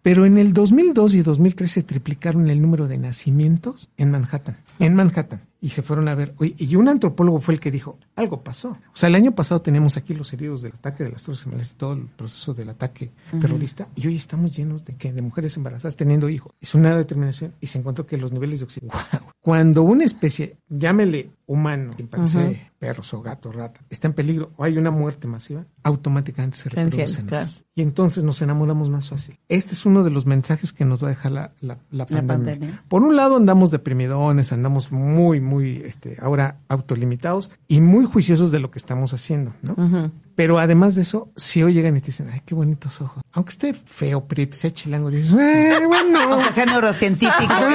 [0.04, 4.96] Pero en el 2002 y 2003 se triplicaron el número de nacimientos en Manhattan, en
[4.96, 5.42] Manhattan.
[5.60, 8.70] Y se fueron a ver, oye, y un antropólogo fue el que dijo, algo pasó.
[8.70, 11.72] O sea, el año pasado teníamos aquí los heridos del ataque de las Torres Gemelas
[11.72, 13.12] y todo el proceso del ataque
[13.42, 13.88] terrorista.
[13.96, 16.54] Y hoy estamos llenos de que de mujeres embarazadas teniendo hijos.
[16.62, 18.94] Es una determinación y se encontró que los niveles de oxígeno.
[19.42, 24.78] Cuando una especie, llámele humano, chimpancé, perros o gatos, rata, está en peligro o hay
[24.78, 27.46] una muerte masiva, automáticamente se reproducen claro.
[27.74, 29.40] Y entonces nos enamoramos más fácil.
[29.48, 32.28] Este es uno de los mensajes que nos va a dejar la, la, la pandemia.
[32.28, 32.84] pandemia.
[32.90, 38.60] Por un lado andamos deprimidones, andamos muy, muy, este, ahora autolimitados y muy juiciosos de
[38.60, 40.12] lo que estamos haciendo, ¿no?
[40.38, 43.23] Pero además de eso, si hoy llegan y te dicen, ay, qué bonitos ojos.
[43.34, 46.19] Aunque esté feo, prieto, sea chilango, dices, eh, bueno.
[46.34, 47.67] Aunque sea neurocientífico, está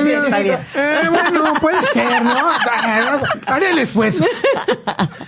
[0.00, 0.58] bien, está bien.
[0.76, 2.30] Eh, bueno, puede ser, ¿no?
[2.36, 4.24] Ah, Haré el esfuerzo.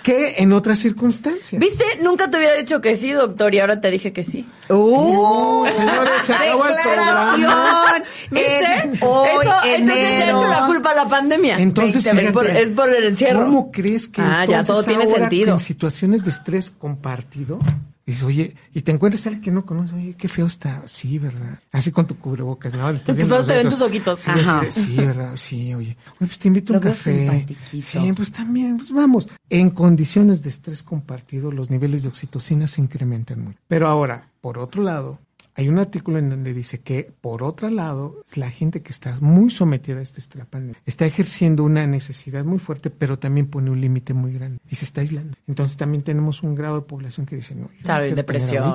[0.04, 1.60] Que en otras circunstancias.
[1.60, 1.84] ¿Viste?
[2.02, 4.48] Nunca te hubiera dicho que sí, doctor, y ahora te dije que sí.
[4.68, 5.66] ¡Uh!
[5.72, 8.64] señores, se acabó el Declaración ¿Viste?
[8.84, 11.58] en hoy, Eso, entonces le he hecho la culpa a la pandemia.
[11.58, 13.44] Entonces, es, por, fíjate, es por el encierro.
[13.44, 15.52] ¿Cómo crees que Ah, ya todo tiene ahora sentido.
[15.54, 17.58] En situaciones de estrés compartido,
[18.04, 20.82] dices, oye, y te encuentras a alguien que no conoces, oye, qué feo está.
[20.86, 21.58] Sí, ¿verdad?
[21.72, 22.88] Así con tu cubrebocas, ¿no?
[22.90, 24.20] Estás viendo solo te ven tus ojitos.
[24.20, 24.60] Sí, Ajá.
[24.60, 25.36] así de, sí, ¿verdad?
[25.36, 25.96] Sí, oye.
[26.06, 27.46] Oye, pues te invito a un café.
[27.80, 29.28] Sí, pues también, pues vamos.
[29.50, 33.58] En condiciones de estrés compartido, los niveles de oxitocina se incrementan mucho.
[33.68, 35.18] Pero ahora, por otro lado,
[35.56, 39.50] hay un artículo en donde dice que, por otro lado, la gente que está muy
[39.50, 43.80] sometida a este estrés pandemia está ejerciendo una necesidad muy fuerte, pero también pone un
[43.80, 45.36] límite muy grande y se está aislando.
[45.48, 48.24] Entonces también tenemos un grado de población que dice, no, yo no Claro, y quiero
[48.26, 48.74] tener depresión.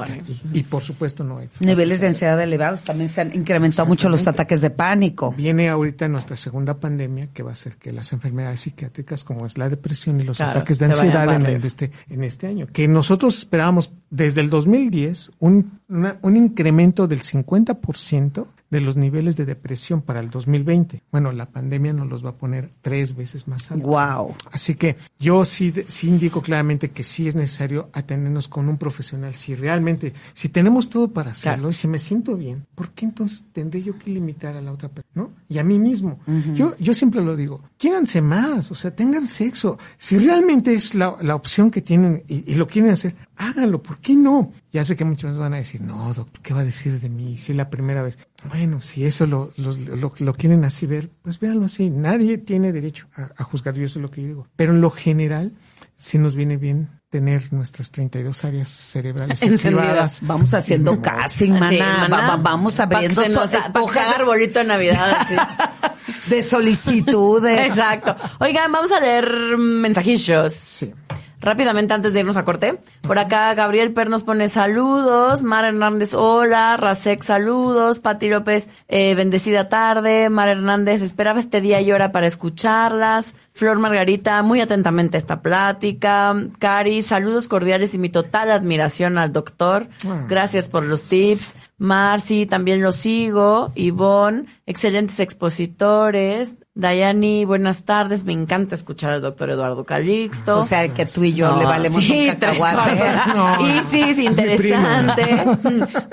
[0.53, 1.49] Y, y por supuesto no hay.
[1.59, 5.31] Niveles de ansiedad elevados también se han incrementado mucho los ataques de pánico.
[5.37, 9.55] Viene ahorita nuestra segunda pandemia que va a hacer que las enfermedades psiquiátricas como es
[9.57, 12.65] la depresión y los Claro, ataques de ansiedad en, el- este, en este año.
[12.73, 16.70] Que nosotros esperábamos desde el 2010 un, una- un incremento
[17.07, 21.03] del 50% de los niveles de depresión para el 2020.
[21.11, 23.89] Bueno, la pandemia nos los va a poner tres veces más altos.
[23.89, 24.33] Wow.
[24.53, 29.35] Así que yo sí, sí indico claramente que sí es necesario atendernos con un profesional.
[29.35, 31.69] Si realmente, si tenemos todo para hacerlo Claro.
[31.69, 34.87] y si me siento bien, ¿por qué entonces tendré yo que limitar a la otra
[34.87, 35.11] persona?
[35.15, 35.31] ¿No?
[35.49, 36.19] Y a mí mismo.
[36.55, 39.77] yo, yo siempre lo digo, quiéranse más, o sea, tengan sexo.
[39.97, 43.97] Si realmente es la, la opción que tienen y, y lo quieren hacer, háganlo, ¿por
[43.97, 44.53] qué no?
[44.71, 47.37] Ya sé que muchos van a decir, no, doctor, ¿qué va a decir de mí?
[47.37, 48.17] Si es la primera vez.
[48.47, 51.89] Bueno, si eso lo, lo, lo, lo quieren así ver, pues véanlo así.
[51.89, 54.47] Nadie tiene derecho a, a juzgar, yo eso es lo que yo digo.
[54.55, 55.51] Pero en lo general,
[55.95, 59.83] sí nos viene bien tener nuestras 32 áreas cerebrales Encendidas.
[59.83, 60.19] activadas.
[60.23, 61.69] Vamos haciendo casting, mana.
[61.69, 63.71] Sí, Va- maná, va- vamos abriendo so- sea
[64.15, 65.15] arbolito de Navidad.
[65.19, 65.35] así.
[66.29, 67.67] de solicitudes.
[67.71, 68.15] Exacto.
[68.39, 70.53] Oigan, vamos a leer mensajillos.
[70.53, 70.93] Sí.
[71.41, 72.77] Rápidamente antes de irnos a corte.
[73.01, 75.41] Por acá Gabriel Per nos pone saludos.
[75.41, 76.77] Mar Hernández, hola.
[76.77, 77.99] Rasek, saludos.
[77.99, 80.29] Pati López, eh, bendecida tarde.
[80.29, 83.33] Mar Hernández, esperaba este día y hora para escucharlas.
[83.53, 86.35] Flor Margarita, muy atentamente esta plática.
[86.59, 89.87] Cari, saludos cordiales y mi total admiración al doctor.
[90.07, 90.25] Ah.
[90.29, 91.71] Gracias por los tips.
[91.79, 93.71] Marci, también lo sigo.
[93.73, 96.53] Ivonne, excelentes expositores.
[96.73, 98.23] Dayani, buenas tardes.
[98.23, 100.59] Me encanta escuchar al doctor Eduardo Calixto.
[100.59, 103.01] O sea, que tú y yo No, le valemos sí, un cacahuate.
[103.35, 105.45] No, y sí, es interesante.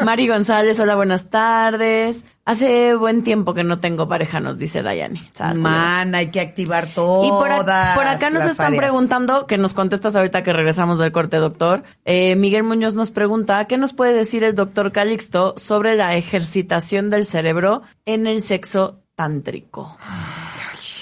[0.05, 2.25] Mari González, hola, buenas tardes.
[2.45, 5.31] Hace buen tiempo que no tengo pareja, nos dice Dayani.
[5.55, 8.83] Man, hay que activar todas Y por, a- por acá nos están áreas.
[8.85, 11.85] preguntando, que nos contestas ahorita que regresamos del corte, doctor.
[12.05, 17.11] Eh, Miguel Muñoz nos pregunta, ¿qué nos puede decir el doctor Calixto sobre la ejercitación
[17.11, 19.99] del cerebro en el sexo tántrico?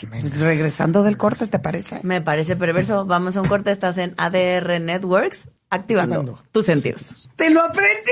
[0.04, 2.00] Pues regresando del corte, ¿te parece?
[2.02, 3.06] Me parece perverso.
[3.06, 3.70] Vamos a un corte.
[3.70, 6.42] Estás en ADR Networks, activando, Activando.
[6.52, 7.28] tus sentidos.
[7.37, 8.02] ¡Te lo aprendiste!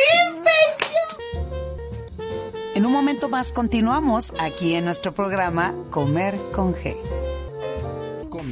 [2.75, 6.97] En un momento más continuamos aquí en nuestro programa Comer con G.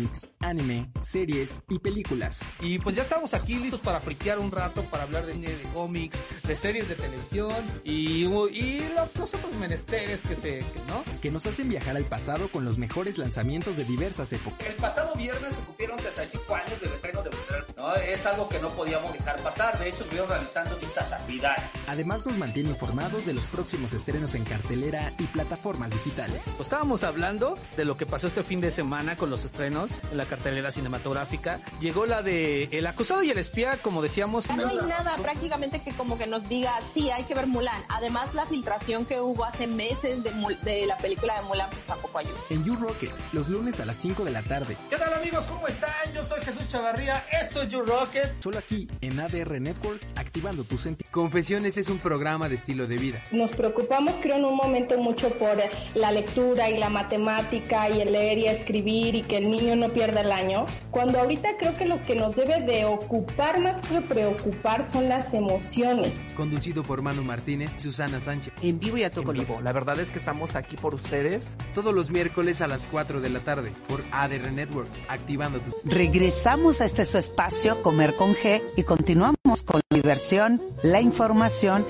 [0.03, 2.45] cómics, anime, series y películas.
[2.61, 6.19] Y pues ya estamos aquí listos para friquear un rato, para hablar de, de cómics,
[6.47, 11.05] de series de televisión y, y los, los otros menesteres que se, que, ¿no?
[11.21, 14.67] Que nos hacen viajar al pasado con los mejores lanzamientos de diversas épocas.
[14.67, 17.95] El pasado viernes se cumplieron 35 años del estreno de Mujer, ¿no?
[17.97, 21.65] Es algo que no podíamos dejar pasar, de hecho estuvieron realizando estas actividades.
[21.87, 26.43] Además nos mantiene informados de los próximos estrenos en cartelera y plataformas digitales.
[26.45, 30.17] Pues estábamos hablando de lo que pasó este fin de semana con los estrenos en
[30.19, 31.59] la cartelera cinematográfica.
[31.81, 34.49] Llegó la de El acusado y el espía, como decíamos.
[34.49, 37.83] No hay nada prácticamente que como que nos diga, sí, hay que ver Mulan.
[37.89, 41.85] Además, la filtración que hubo hace meses de, Mul- de la película de Mulan pues,
[41.87, 42.37] tampoco ayuda.
[42.51, 44.77] En You Rocket, los lunes a las 5 de la tarde.
[44.89, 45.45] ¿Qué tal amigos?
[45.47, 45.91] ¿Cómo están?
[46.15, 48.31] Yo soy Jesús Chavarría, esto es You Rocket.
[48.41, 51.09] Solo aquí en ADR Network, activando tu sentido.
[51.11, 53.23] Confesiones es un programa de estilo de vida.
[53.33, 55.57] Nos preocupamos, creo, en un momento mucho por
[55.95, 59.89] la lectura y la matemática y el leer y escribir y que el niño no
[59.89, 64.03] pierda el año, cuando ahorita creo que lo que nos debe de ocupar más que
[64.03, 66.13] preocupar son las emociones.
[66.37, 68.53] Conducido por Manu Martínez y Susana Sánchez.
[68.63, 69.61] En vivo y a todo vivo.
[69.63, 71.57] La verdad es que estamos aquí por ustedes.
[71.75, 75.75] Todos los miércoles a las 4 de la tarde por ADR Networks, activando tus...
[75.85, 81.87] Regresamos a este su espacio, Comer con G, y continuamos con la diversión, la información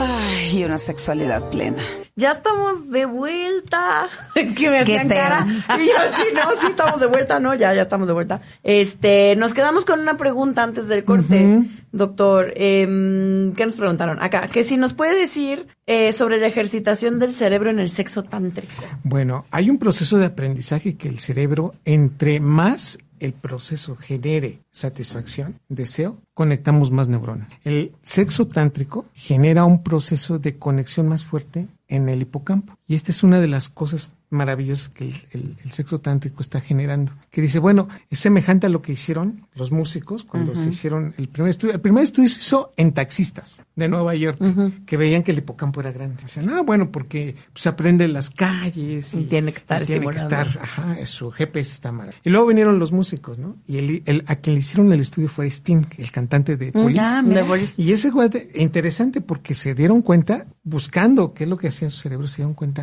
[0.00, 1.82] ay, y una sexualidad plena.
[2.14, 4.08] Ya estamos de vuelta.
[4.34, 5.46] Es que me hacían cara.
[5.78, 8.40] Y yo, sí, no, sí estamos de vuelta, no, ya, ya estamos de vuelta.
[8.62, 12.54] Este, nos quedamos con una pregunta antes del corte, doctor.
[12.56, 14.22] em, ¿Qué nos preguntaron?
[14.22, 18.22] Acá, que si nos puede decir eh, sobre la ejercitación del cerebro en el sexo
[18.22, 18.72] tántrico.
[19.04, 25.60] Bueno, hay un proceso de aprendizaje que el cerebro, entre más el proceso genere satisfacción,
[25.68, 27.48] deseo, conectamos más neuronas.
[27.64, 32.78] El sexo tántrico genera un proceso de conexión más fuerte en el hipocampo.
[32.88, 36.60] Y esta es una de las cosas maravillosas que el, el- el sexo tántrico está
[36.60, 37.12] generando.
[37.30, 41.28] Que dice, bueno, es semejante a lo que hicieron los músicos cuando se hicieron el
[41.28, 41.74] primer estudio.
[41.74, 44.38] El primer estudio se hizo en taxistas de Nueva York,
[44.86, 46.22] que veían que el hipocampo era grande.
[46.22, 49.14] Dicen, ah, bueno, porque se aprende en las calles.
[49.14, 52.12] Y tiene que estar y tiene que estar Ajá, su GPS está mal.
[52.24, 53.56] Y luego vinieron los músicos, ¿no?
[53.66, 57.00] Y el, el- a quien le hicieron el estudio fue Sting, el cantante de Police.
[57.00, 57.22] ah.
[57.82, 61.92] Y ese guate, interesante porque se dieron cuenta, buscando qué es lo que hacía en
[61.92, 62.75] su cerebro, se dieron cuenta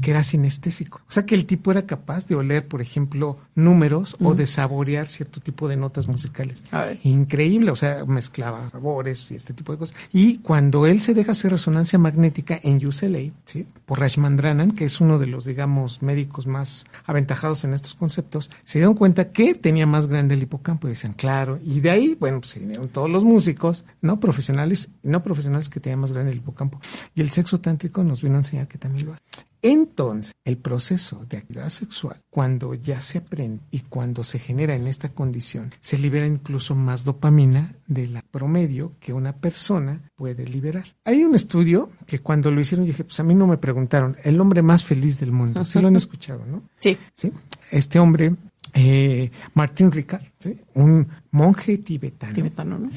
[0.00, 1.00] que era sinestésico.
[1.08, 5.06] O sea que el tipo era capaz de oler, por ejemplo, números o de saborear
[5.06, 6.62] cierto tipo de notas musicales.
[7.02, 9.96] Increíble, o sea, mezclaba sabores y este tipo de cosas.
[10.12, 13.66] Y cuando él se deja hacer resonancia magnética en UCLA, ¿sí?
[13.86, 18.78] por Rajmandranan, que es uno de los, digamos, médicos más aventajados en estos conceptos, se
[18.78, 22.40] dieron cuenta que tenía más grande el hipocampo y decían, claro, y de ahí, bueno,
[22.40, 26.32] pues se vinieron todos los músicos, no profesionales y no profesionales que tenían más grande
[26.32, 26.80] el hipocampo.
[27.14, 29.22] Y el sexo tántrico nos vino a enseñar que también lo hace.
[29.62, 34.86] Entonces, el proceso de actividad sexual, cuando ya se aprende y cuando se genera en
[34.86, 40.84] esta condición, se libera incluso más dopamina de la promedio que una persona puede liberar.
[41.04, 44.40] Hay un estudio que cuando lo hicieron dije, pues a mí no me preguntaron, el
[44.40, 45.64] hombre más feliz del mundo.
[45.64, 46.62] Sí lo han escuchado, ¿no?
[46.78, 46.96] Sí.
[47.14, 47.32] Sí.
[47.70, 48.34] Este hombre,
[48.74, 50.56] eh, Martin Ricard, ¿sí?
[50.74, 52.90] un monje tibetano, Tibetano, ¿no?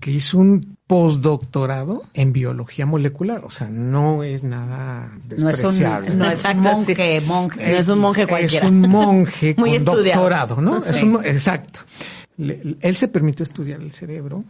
[0.00, 3.44] Que hizo un postdoctorado en biología molecular.
[3.44, 6.10] O sea, no es nada No es un, despreciable.
[6.14, 7.70] no es un monje, monje.
[7.70, 8.66] No es un monje cualquiera.
[8.66, 10.02] Es un monje con estudiado.
[10.02, 10.84] doctorado, ¿no?
[10.84, 11.80] Es un- exacto.
[12.36, 14.44] Le- él se permitió estudiar el cerebro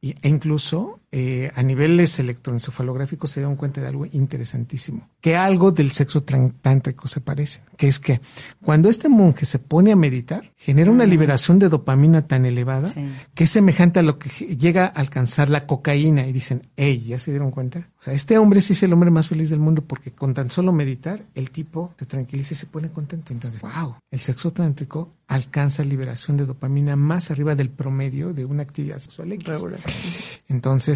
[0.00, 5.72] y- e incluso eh, a niveles electroencefalográficos se dieron cuenta de algo interesantísimo, que algo
[5.72, 8.20] del sexo tántrico se parece, que es que
[8.62, 13.10] cuando este monje se pone a meditar, genera una liberación de dopamina tan elevada Sí.
[13.34, 17.18] que es semejante a lo que llega a alcanzar la cocaína y dicen, hey, ¿ya
[17.18, 17.88] se dieron cuenta?
[17.98, 20.48] O sea, este hombre sí es el hombre más feliz del mundo porque con tan
[20.50, 23.32] solo meditar, el tipo se tranquiliza y se pone contento.
[23.32, 28.62] Entonces, wow, el sexo tántrico alcanza liberación de dopamina más arriba del promedio de una
[28.62, 29.44] actividad sexual X.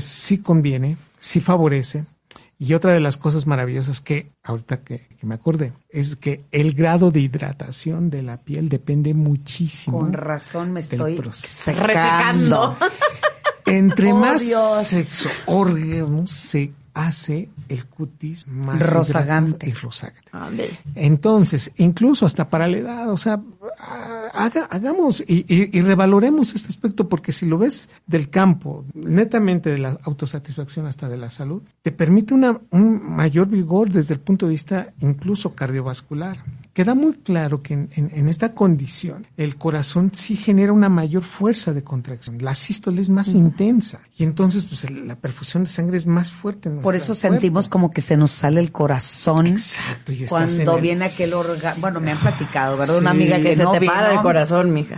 [0.05, 2.05] Entonces, sí conviene, sí favorece.
[2.59, 6.73] Y otra de las cosas maravillosas que ahorita que, que me acordé es que el
[6.73, 9.99] grado de hidratación de la piel depende muchísimo.
[9.99, 11.17] Con razón me estoy.
[11.17, 12.77] Resecando.
[13.67, 14.87] Entre Oh, más Dios.
[14.87, 19.68] sexo, orgasmo, se hace el cutis más Rozagante.
[19.68, 20.28] y rozagante.
[20.33, 20.78] Ándele.
[20.94, 23.40] Entonces, incluso hasta para la edad, o sea,
[23.80, 28.85] ah, haga- hagamos y, y- y revaloremos este aspecto porque si lo ves del campo,
[28.94, 34.14] netamente de la autosatisfacción hasta de la salud, te permite una, un mayor vigor desde
[34.14, 36.38] el punto de vista incluso cardiovascular.
[36.75, 41.23] Queda muy claro que en, en- en esta condición el corazón sí genera una mayor
[41.25, 42.37] fuerza de contracción.
[42.43, 46.69] La sístole es más intensa y entonces pues la perfusión de sangre es más fuerte.
[46.69, 50.83] En Por eso sentimos como que se nos sale el corazón Exacto, y cuando el-
[50.83, 51.77] viene aquel órgano.
[51.81, 52.99] Bueno, me han platicado, ¿verdad?
[52.99, 53.93] Una amiga que, Que se no te vino.
[53.93, 54.97] para el corazón, mija.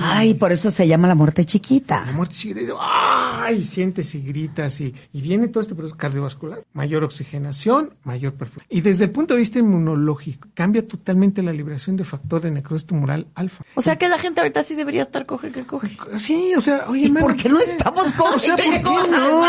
[0.00, 2.04] Ay, por eso se llama la muerte chiquita.
[2.06, 3.62] La muerte de, ¡ay!
[3.62, 6.64] Sientes y gritas y, y viene todo este proceso cardiovascular.
[6.72, 8.66] Mayor oxigenación, mayor perfusión.
[8.68, 12.86] Y desde el punto de vista inmunológico, cambia totalmente la liberación de factor de necrosis
[12.86, 13.62] tumoral alfa.
[13.74, 15.94] O sea que la gente ahorita sí debería estar coge que coge.
[16.18, 19.42] Sí, o sea, oye, ¿Y por qué no estamos con O sea, ¿por qué no?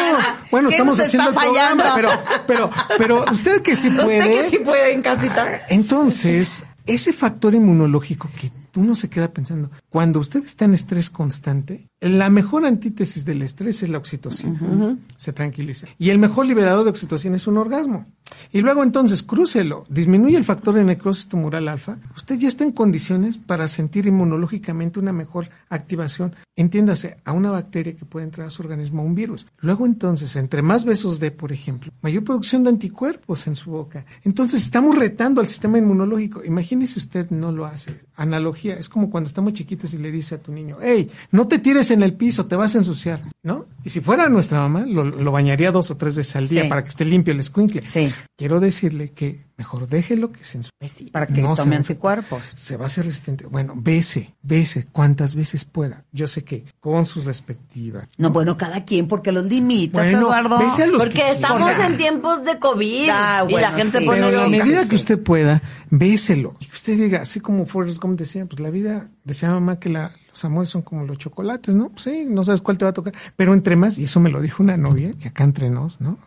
[0.51, 2.43] Bueno, ¿Qué estamos haciendo el programa, pero, fallando?
[2.45, 4.41] pero, pero usted que sí Usted puede.
[4.41, 5.61] que sí puede en casita.
[5.69, 11.87] Entonces, ese factor inmunológico que uno se queda pensando, cuando usted está en estrés constante,
[12.01, 14.97] la mejor antítesis del estrés es la oxitocina.
[15.17, 15.87] Se tranquiliza.
[15.97, 18.05] Y el mejor liberador de oxitocina es un orgasmo.
[18.51, 22.71] Y luego entonces, crúcelo, disminuye el factor de necrosis tumoral alfa, usted ya está en
[22.71, 26.35] condiciones para sentir inmunológicamente una mejor activación.
[26.55, 29.45] Entiéndase, a una bacteria que puede entrar a su organismo, a un virus.
[29.59, 34.05] Luego entonces, entre más besos dé, por ejemplo, mayor producción de anticuerpos en su boca.
[34.23, 36.43] Entonces estamos retando al sistema inmunológico.
[36.43, 37.99] Imagínese usted no lo hace.
[38.15, 41.59] Analogía, es como cuando estamos chiquitos y le dice a tu niño, hey, no te
[41.59, 43.67] tires en el piso, te vas a ensuciar, ¿no?
[43.83, 46.69] Y si fuera nuestra mamá, lo, lo bañaría dos o tres veces al día Sí.
[46.69, 47.81] para que esté limpio el escuincle.
[47.81, 48.11] Sí.
[48.37, 51.11] Quiero decirle que mejor déjelo que se ensucie.
[51.11, 52.43] Para que No, tome se- anticuerpos.
[52.55, 53.45] Se va a hacer resistente.
[53.45, 56.03] Bueno, bese, bese cuantas veces pueda.
[56.11, 58.07] Yo sé que con sus respectivas.
[58.17, 60.59] No, bueno, cada quien, porque los limitas, Bueno, Eduardo.
[60.59, 61.91] bese a los Porque que estamos quieran.
[61.93, 64.05] en tiempos de COVID Ah, y la bueno, gente sí.
[64.05, 64.89] pone Pero sí, medida sí.
[64.89, 66.55] que usted pueda, béselo.
[66.59, 69.89] Y que usted diga, así como Forrest Gump decía, pues la vida, decía mamá que
[69.89, 71.91] la, los amores son como los chocolates, ¿no?
[71.95, 73.13] Sí, no sabes cuál te va a tocar.
[73.35, 76.17] Pero entre más, y eso me lo dijo una novia, y acá entre nos, ¿no?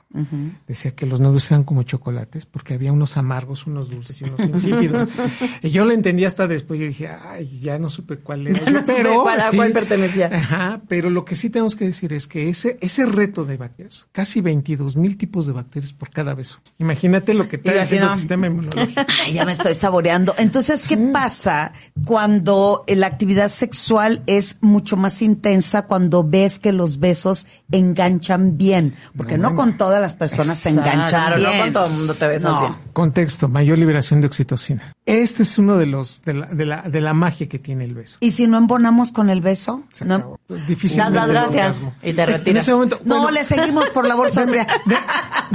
[0.66, 4.40] Decía que los novios eran como chocolates, porque había unos amargos, unos dulces y unos
[4.40, 5.08] insípidos.
[5.62, 8.68] y yo lo entendí hasta después, yo dije, ay, ya no supe cuál era.
[8.70, 10.30] No supe pero cuál- a sí, cuál pertenecía.
[10.32, 14.08] Ajá, pero lo que sí tenemos que decir es que ese, ese reto de bacterias,
[14.10, 16.58] casi 22 mil tipos de bacterias por cada beso.
[16.78, 17.58] Imagínate lo que
[18.00, 18.10] no.
[18.10, 19.02] el sistema inmunológico.
[19.24, 20.34] Ay, ya me estoy saboreando.
[20.38, 21.72] Entonces, ¿qué pasa
[22.06, 28.94] cuando la actividad sexual es mucho más intensa cuando ves que los besos enganchan bien?
[29.16, 31.56] Porque no, con todas las personas se enganchan Claro, bien.
[31.58, 32.60] no con todo el mundo te besas No.
[32.60, 32.72] bien.
[32.92, 34.92] Contexto, mayor liberación de oxitocina.
[35.06, 37.94] Este es uno de los, de la, de la, de la magia que tiene el
[37.94, 38.18] beso.
[38.20, 39.84] ¿Y si no embonamos con el beso?
[39.92, 40.38] Se ¿No?
[40.66, 42.64] Difícilmente las gracias y te En retiras.
[42.64, 44.44] ese momento, No, bueno, le seguimos por la bolsa.
[44.44, 44.96] deme, de-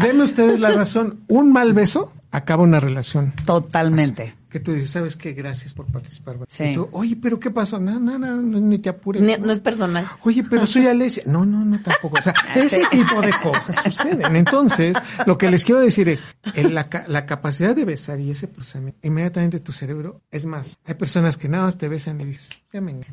[0.08, 1.20] deme ustedes la razón.
[1.28, 3.34] Un mal beso acaba una relación.
[3.46, 4.36] Totalmente.
[4.54, 5.34] Que tú dices, ¿sabes qué?
[5.34, 6.38] Gracias por participar.
[6.48, 6.66] Sí.
[6.66, 7.80] Y tú, oye, pero ¿qué pasó?
[7.80, 9.20] No, no, no, no, ni te apures.
[9.20, 10.08] No es personal.
[10.22, 11.24] Oye, pero soy Alesia.
[11.26, 12.20] No, no, no, tampoco.
[12.20, 14.36] O sea, ese tipo de cosas suceden.
[14.36, 18.48] Entonces, lo que les quiero decir es, en la, la capacidad de besar y ese
[18.48, 22.52] procesamiento, inmediatamente tu cerebro, es más, hay personas que nada más te besan y dices.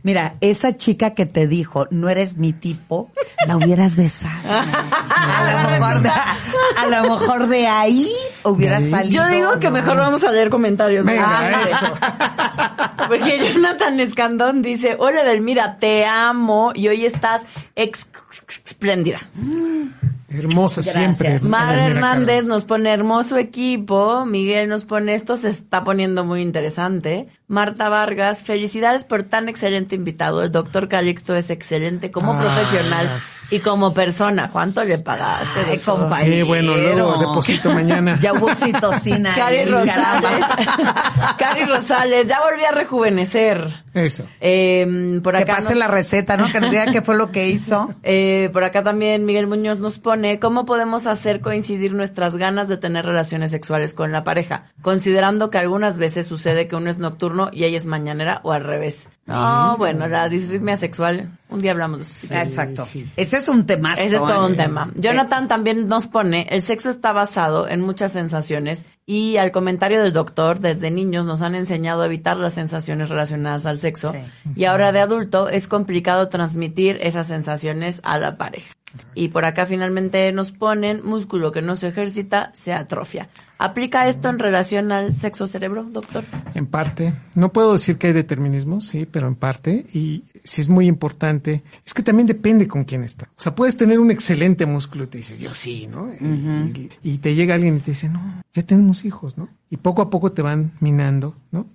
[0.02, 3.10] Mira, esa chica que te dijo, no eres mi tipo,
[3.46, 4.32] la hubieras besado.
[4.48, 8.08] A lo mejor de, a lo mejor de ahí
[8.44, 8.90] hubiera De ahí.
[8.90, 9.22] salido.
[9.22, 11.04] Yo digo que mejor vamos a leer comentarios.
[11.04, 13.06] Venga, Ah, eso.
[13.08, 17.42] Porque Jonathan Escandón dice, hola Delmira, te amo y hoy estás
[17.76, 18.06] ex-
[18.66, 19.20] espléndida.
[20.28, 21.40] Hermosa siempre.
[21.40, 22.48] Mar Hernández Carlos.
[22.48, 24.24] nos pone hermoso equipo.
[24.24, 27.28] Miguel nos pone esto se está poniendo muy interesante.
[27.48, 30.42] Marta Vargas, felicidades por tan excelente invitado.
[30.42, 34.48] El doctor Calixto es excelente como Ah, profesional y como persona.
[34.50, 35.64] ¿Cuánto le pagaste?
[35.76, 36.00] Doctor?
[36.00, 36.34] compañero.
[36.36, 38.18] Sí, bueno, luego deposito mañana.
[38.20, 39.34] Ya hubo oxitocina.
[39.34, 39.64] Cari.
[39.64, 40.46] Rosales.
[41.38, 43.82] Cari Rosales, ya volví a rejuvenecer.
[43.94, 44.24] Eso.
[44.40, 46.50] Eh, por Que acá pase nos- la receta, ¿no?
[46.50, 47.88] Que nos diga qué fue lo que hizo.
[48.02, 52.76] Eh, por acá también Miguel Muñoz nos pone, ¿cómo podemos hacer coincidir nuestras ganas de
[52.76, 54.64] tener relaciones sexuales con la pareja?
[54.82, 58.64] Considerando que algunas veces sucede que uno es nocturno y ella es mañanera o al
[58.64, 59.08] revés.
[59.26, 62.34] No, bueno, la disritmia sexual, un día hablamos de eso.
[62.34, 62.84] Exacto.
[62.84, 63.06] sí.
[63.16, 64.02] Ese es un temazo.
[64.02, 64.50] Ese es todo ¿eh?
[64.50, 64.90] un tema.
[64.96, 70.12] Jonathan también nos pone, el sexo está basado en muchas sensaciones y al comentario del
[70.12, 74.50] doctor, desde niños nos han enseñado a evitar las sensaciones relacionadas al sexo Sí.
[74.54, 78.72] y ahora de adulto es complicado transmitir esas sensaciones a la pareja.
[79.16, 83.28] Y por acá finalmente nos ponen, músculo que no se ejercita se atrofia.
[83.62, 86.24] ¿Aplica esto en relación al sexo cerebro, doctor?
[86.54, 90.70] En parte, no puedo decir que hay determinismo, sí, pero en parte, y sí es
[90.70, 93.26] muy importante, es que también depende con quién está.
[93.36, 96.08] O sea, puedes tener un excelente músculo y te dices, yo sí, ¿no?
[96.10, 99.48] Y- y, te llega alguien y te dice, no, ya tenemos hijos, ¿no?
[99.68, 101.66] Y poco a poco te van minando, ¿no?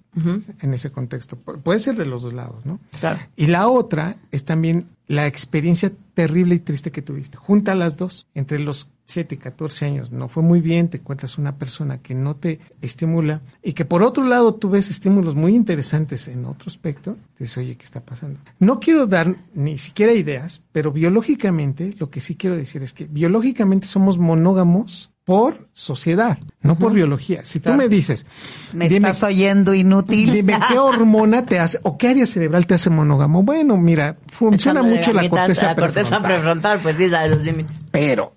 [0.62, 1.38] En ese contexto.
[1.43, 2.80] Pu- Puede ser de los dos lados, ¿no?
[2.99, 3.20] Claro.
[3.36, 7.38] Y la otra es también la experiencia terrible y triste que tuviste.
[7.38, 11.38] Junta las dos, entre los 7 y 14 años, no fue muy bien, te encuentras
[11.38, 15.53] una persona que no te estimula y que por otro lado tú ves estímulos muy
[15.53, 18.39] interesantes en otro aspecto, dices, oye, ¿qué está pasando?
[18.57, 23.05] No quiero dar ni siquiera ideas, pero biológicamente lo que sí quiero decir es que
[23.05, 27.43] biológicamente somos monógamos por sociedad, no por biología.
[27.43, 28.26] Si tú me dices,
[28.73, 30.32] Me dime- estás oyendo inútil.
[30.32, 33.41] Dime qué hormona te hace o qué área cerebral te hace monógamo.
[33.43, 36.32] Bueno, mira, funciona Echándole mucho la ganitas corteza, la corteza prefrontal.
[36.32, 37.76] prefrontal, pues sí, ya los límites.
[37.91, 38.36] Pero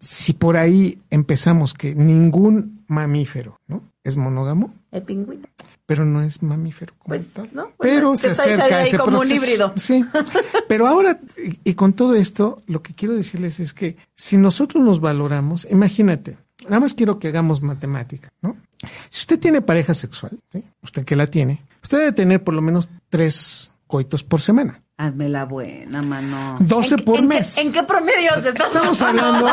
[0.00, 3.82] si por ahí empezamos que ningún mamífero, ¿no?
[4.02, 5.46] Es monógamo, El pingüino.
[5.86, 7.50] Pero no es mamífero como Pues, tal.
[7.52, 7.72] ¿no?
[7.78, 9.44] Pero se acerca a ese como un proceso.
[9.44, 9.72] híbrido.
[9.76, 10.04] Sí.
[10.68, 14.82] Pero ahora, y, y con todo esto, lo que quiero decirles es que si nosotros
[14.82, 18.56] nos valoramos, imagínate, nada más quiero que hagamos matemática, ¿no?
[19.10, 20.62] Si usted tiene pareja sexual, ¿sí?
[20.82, 24.82] usted que la tiene, usted debe tener por lo menos tres coitos por semana.
[24.96, 26.56] Hazme la buena, mano.
[26.60, 27.56] 12 por ¿En mes.
[27.56, 29.44] Qué, ¿En qué promedio te estás Estamos hablando,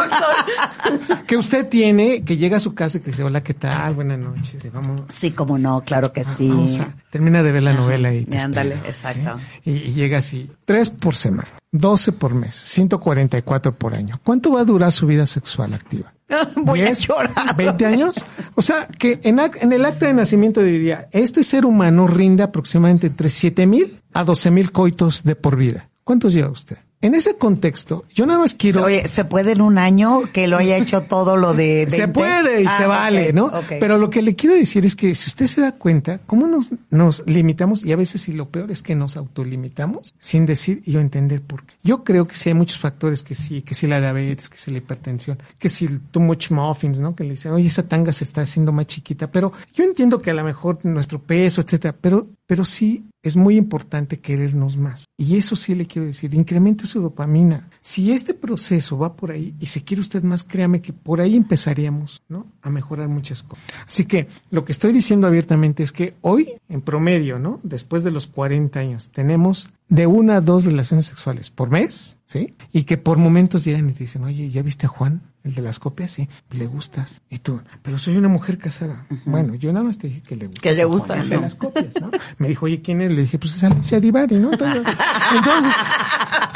[1.28, 3.96] que usted tiene, que llega a su casa y que dice, hola, ¿qué tal?
[3.96, 4.72] Buenas noches.
[4.72, 6.48] Vamos, Sí, como no, claro que sí.
[6.48, 9.40] vamos a- termina de ver la novela y te ándale, exacto.
[9.64, 9.72] ¿sí?
[9.72, 14.20] Y, y llega así, tres por semana, 12 por mes, 144 por año.
[14.24, 16.14] ¿Cuánto va a durar su vida sexual activa?
[16.56, 17.56] Voy a 10, llorar.
[17.56, 18.26] 20 años.
[18.56, 23.08] O sea, que en, en el acta de nacimiento diría, este ser humano rinde aproximadamente
[23.08, 25.90] entre 7 mil a 12 mil coitos de por vida.
[26.04, 26.78] ¿Cuántos lleva usted?
[27.04, 28.84] En ese contexto, yo nada más quiero...
[28.84, 31.92] Oye, ¿se puede en un año que lo haya hecho todo lo de 20?
[31.98, 33.46] Se puede y Ah, se ok, vale, ¿no?
[33.46, 33.74] ok.
[33.80, 36.70] Pero lo que le quiero decir es que si usted se da cuenta, cómo nos,
[36.92, 40.92] nos limitamos y a veces y lo peor es que nos autolimitamos sin decir y
[40.92, 41.74] yo entender por qué.
[41.84, 44.70] Yo creo que sí hay muchos factores que sí, que sí la diabetes, que sí
[44.70, 47.16] la hipertensión, que sí el too much muffins, ¿no?
[47.16, 50.30] Que le dicen, oye, esa tanga se está haciendo más chiquita, pero yo entiendo que
[50.30, 55.06] a lo mejor nuestro peso, etcétera, pero, pero sí es muy importante querernos más.
[55.18, 57.70] Y eso sí le quiero decir, incremente su dopamina.
[57.82, 61.36] Si este proceso va por ahí y se quiere usted más, créame que por ahí
[61.36, 62.48] empezaríamos, ¿no?
[62.62, 63.64] A mejorar muchas cosas.
[63.88, 67.60] Así que lo que estoy diciendo abiertamente es que hoy, en promedio, ¿no?
[67.64, 72.52] Después de los 40 años, tenemos de una a dos relaciones sexuales por mes, ¿sí?
[72.72, 75.22] Y que por momentos llegan y te dicen, oye, ¿ya viste a Juan?
[75.44, 77.22] El de las copias, sí, le gustas.
[77.30, 79.08] Y tú, pero soy una mujer casada.
[79.26, 80.62] Bueno, yo nada más te dije que le gusta.
[80.62, 82.12] Que le gusta, el de las copias, ¿no?
[82.38, 83.10] Me dijo, oye, ¿quién es?
[83.10, 84.52] Le dije, pues es Alicia Divari, ¿no?
[84.54, 84.84] Entonces,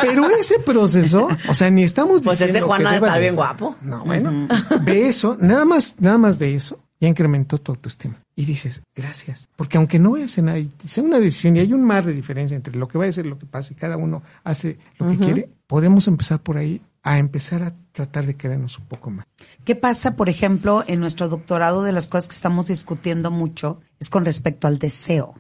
[0.02, 3.08] pero ese proceso, o sea, ni estamos Pues ese diciendo Juan que ha de deba
[3.08, 3.76] estar de- bien guapo.
[3.82, 4.48] No, bueno,
[4.84, 8.22] de eso, nada más, nada más de eso, ya incrementó tu autoestima.
[8.36, 9.50] Y dices, gracias.
[9.56, 12.56] Porque aunque no vayas a nada sea una decisión y hay un mar de diferencia
[12.56, 15.18] entre lo que va a ser lo que pasa y cada uno hace lo que
[15.18, 19.26] quiere, podemos empezar por ahí a empezar a tratar de querernos un poco más.
[19.64, 24.10] ¿Qué pasa, por ejemplo, en nuestro doctorado de las cosas que estamos discutiendo mucho es
[24.10, 25.32] con respecto al deseo?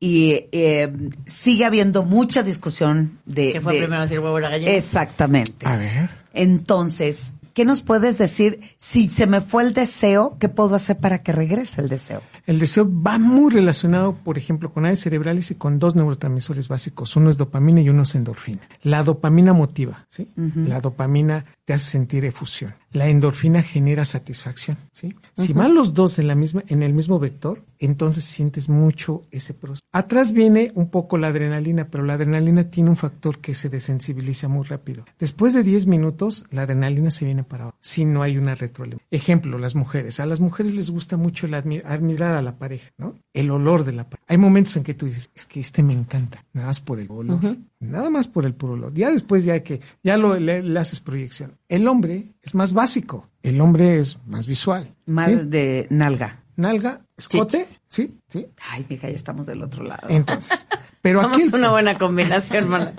[0.00, 0.90] Y eh,
[1.26, 3.52] sigue habiendo mucha discusión de...
[3.52, 4.70] Que fue de- primero decir huevo la gallina.
[4.72, 5.66] Exactamente.
[5.68, 6.10] A ver.
[6.32, 8.60] Entonces, ¿qué nos puedes decir?
[8.76, 12.22] Si se me fue el deseo, ¿qué puedo hacer para que regrese el deseo?
[12.46, 17.16] El deseo va muy relacionado, por ejemplo, con áreas cerebrales y con dos neurotransmisores básicos.
[17.16, 18.60] Uno es dopamina y uno es endorfina.
[18.84, 20.30] La dopamina motiva, ¿sí?
[20.36, 22.74] La dopamina te hace sentir efusión.
[22.92, 25.14] La endorfina genera satisfacción, ¿sí?
[25.36, 29.52] Si van los dos en la misma, en el mismo vector, entonces sientes mucho ese
[29.52, 29.82] proceso.
[29.92, 34.48] Atrás viene un poco la adrenalina, pero la adrenalina tiene un factor que se desensibiliza
[34.48, 35.04] muy rápido.
[35.18, 39.06] Después de 10 minutos, la adrenalina se viene para abajo, si no hay una retroalimentación.
[39.10, 40.20] Ejemplo, las mujeres.
[40.20, 43.14] A las mujeres les gusta mucho el admi- admirar a la pareja, ¿no?
[43.34, 44.24] El olor de la pareja.
[44.28, 47.08] Hay momentos en que tú dices, es que este me encanta, nada más por el
[47.10, 47.38] olor.
[47.80, 48.92] Nada más por el puro olor.
[48.94, 51.58] Ya después, ya que ya lo, le, le haces proyección.
[51.68, 53.28] El hombre es más básico.
[53.42, 54.94] El hombre es más visual.
[55.06, 55.36] Más ¿sí?
[55.44, 56.42] de nalga.
[56.56, 58.48] Nalga, escote, sí, sí.
[58.72, 60.08] Ay, mija, ya estamos del otro lado.
[60.10, 60.66] Entonces,
[61.02, 62.92] pero Somos aquí, el- una buena combinación, hermana.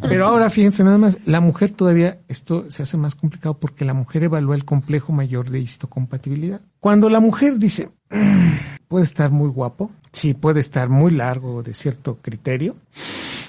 [0.00, 3.92] pero ahora fíjense nada más, la mujer todavía esto se hace más complicado porque la
[3.92, 6.62] mujer evalúa el complejo mayor de histocompatibilidad.
[6.80, 8.52] Cuando la mujer dice, "Mm,
[8.88, 12.76] puede estar muy guapo, sí, puede estar muy largo de cierto criterio,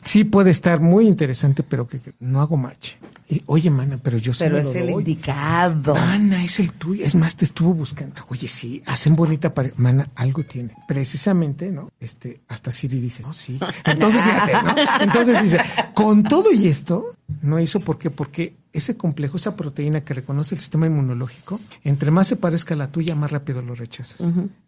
[0.04, 2.94] sí, puede estar muy interesante, pero que, que no hago match.
[3.30, 4.94] Y, Oye, mana, pero yo sí Pero es lo el doy".
[5.02, 5.96] indicado.
[5.96, 7.06] Mana, es el tuyo.
[7.06, 8.22] Es más, te estuvo buscando.
[8.28, 9.76] Oye, sí, hacen bonita pareja.
[9.78, 10.76] Mana, algo tiene.
[10.90, 11.90] Precisamente, ¿no?
[12.02, 13.58] Este, hasta Siri dice, no, sí.
[13.86, 15.04] Entonces, fíjate, ¿no?
[15.04, 15.60] Entonces dice,
[15.94, 20.56] con todo y esto, no hizo por qué, porque ese complejo, esa proteína que reconoce
[20.56, 24.20] el sistema inmunológico, entre más se parezca a la tuya, más rápido lo rechazas.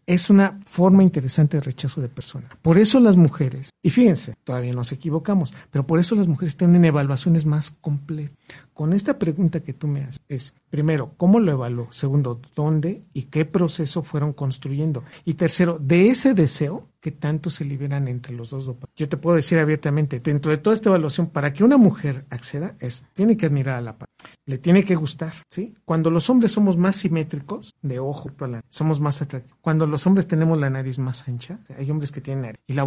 [0.08, 2.50] Es una forma interesante de rechazo de persona.
[2.62, 6.86] Por eso las mujeres, y fíjense, todavía nos equivocamos, pero por eso las mujeres tienen
[6.86, 8.38] evaluaciones más completas.
[8.74, 11.88] Con esta pregunta que tú me haces, es, primero, ¿cómo lo evaluó?
[11.92, 15.04] Segundo, ¿dónde y qué proceso fueron construyendo?
[15.24, 18.90] Y tercero, de ese deseo, que tanto se liberan entre los dos dopados.
[18.96, 22.76] Yo te puedo decir abiertamente, dentro de toda esta evaluación, para que una mujer acceda,
[22.80, 24.15] es, tiene que admirar a la pareja,
[24.46, 25.74] le tiene que gustar, ¿sí?
[25.86, 28.30] Cuando los hombres somos más simétricos, de ojo,
[28.70, 29.58] somos más atractivos.
[29.62, 32.86] Cuando los hombres tenemos la nariz más ancha, hay hombres que tienen nariz, y la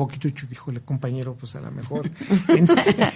[0.48, 2.10] dijo el compañero, pues a lo mejor.
[2.48, 2.66] En,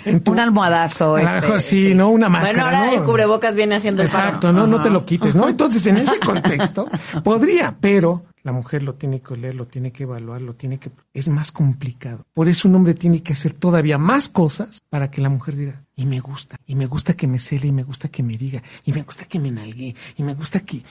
[0.05, 1.17] en un almohadazo.
[1.17, 2.11] A lo mejor sí, sí, ¿no?
[2.11, 3.01] Una máscara, bueno, ahora ¿no?
[3.01, 5.49] el cubrebocas viene haciendo Exacto, el no, no te lo quites, ¿no?
[5.53, 6.89] Entonces, en ese contexto,
[7.23, 10.91] podría, pero la mujer lo tiene que oler, lo tiene que evaluar, lo tiene que...
[11.15, 12.25] Es más complicado.
[12.35, 15.85] Por eso un hombre tiene que hacer todavía más cosas para que la mujer diga,
[15.95, 18.63] y me gusta, y me gusta que me cele, y me gusta que me diga,
[18.85, 20.83] y me gusta que me nalgue, y me gusta que,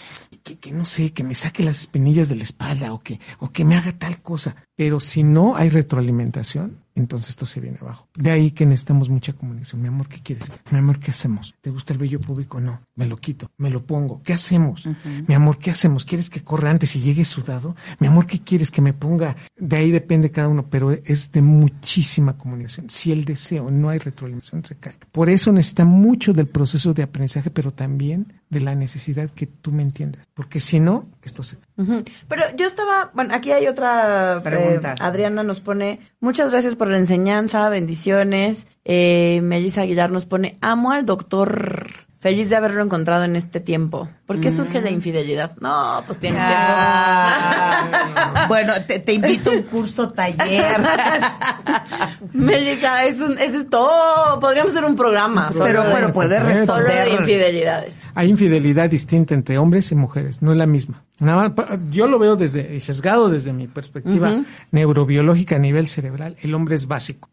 [0.43, 3.51] que, que, no sé, que me saque las espinillas de la espalda, o que, o
[3.51, 4.55] que me haga tal cosa.
[4.75, 8.07] Pero si no hay retroalimentación, entonces esto se viene abajo.
[8.15, 9.81] De ahí que necesitamos mucha comunicación.
[9.81, 10.51] Mi amor, ¿qué quieres?
[10.71, 11.55] Mi amor, ¿qué hacemos?
[11.61, 12.59] ¿Te gusta el vello público?
[12.59, 14.21] No, me lo quito, me lo pongo.
[14.23, 14.85] ¿Qué hacemos?
[14.85, 15.27] Uh -huh.
[15.27, 16.05] Mi amor, ¿qué hacemos?
[16.05, 17.75] ¿Quieres que corra antes y llegue sudado?
[17.99, 19.35] Mi amor, ¿qué quieres que me ponga?
[19.57, 22.89] De ahí depende cada uno, pero es de muchísima comunicación.
[22.89, 24.95] Si el deseo no hay retroalimentación, se cae.
[25.11, 29.71] Por eso necesita mucho del proceso de aprendizaje, pero también de la necesidad que tú
[29.71, 30.27] me entiendas.
[30.35, 31.55] Porque si no, esto se.
[31.77, 32.09] Uh -huh.
[32.27, 34.91] Pero yo estaba, bueno, aquí hay otra pregunta.
[34.93, 38.67] Eh, Adriana nos pone, muchas gracias por la enseñanza, bendiciones.
[38.83, 42.10] Eh, Melissa Aguilar nos pone, amo al doctor.
[42.21, 44.07] Feliz de haberlo encontrado en este tiempo.
[44.27, 44.55] ¿Por qué mm.
[44.55, 45.57] surge la infidelidad?
[45.59, 48.39] No, pues tienes ah, tiempo.
[48.47, 50.63] bueno, te, te, invito a un curso taller.
[52.33, 54.39] Melissa, es un, es todo.
[54.39, 55.49] Podríamos hacer un programa.
[55.57, 56.67] Pero bueno, puede responder.
[56.67, 58.01] Solo de infidelidades.
[58.13, 61.03] Hay infidelidad distinta entre hombres y mujeres, no es la misma.
[61.19, 64.45] Nada más, yo lo veo desde, sesgado desde mi perspectiva uh -huh.
[64.69, 66.35] neurobiológica a nivel cerebral.
[66.43, 67.29] El hombre es básico.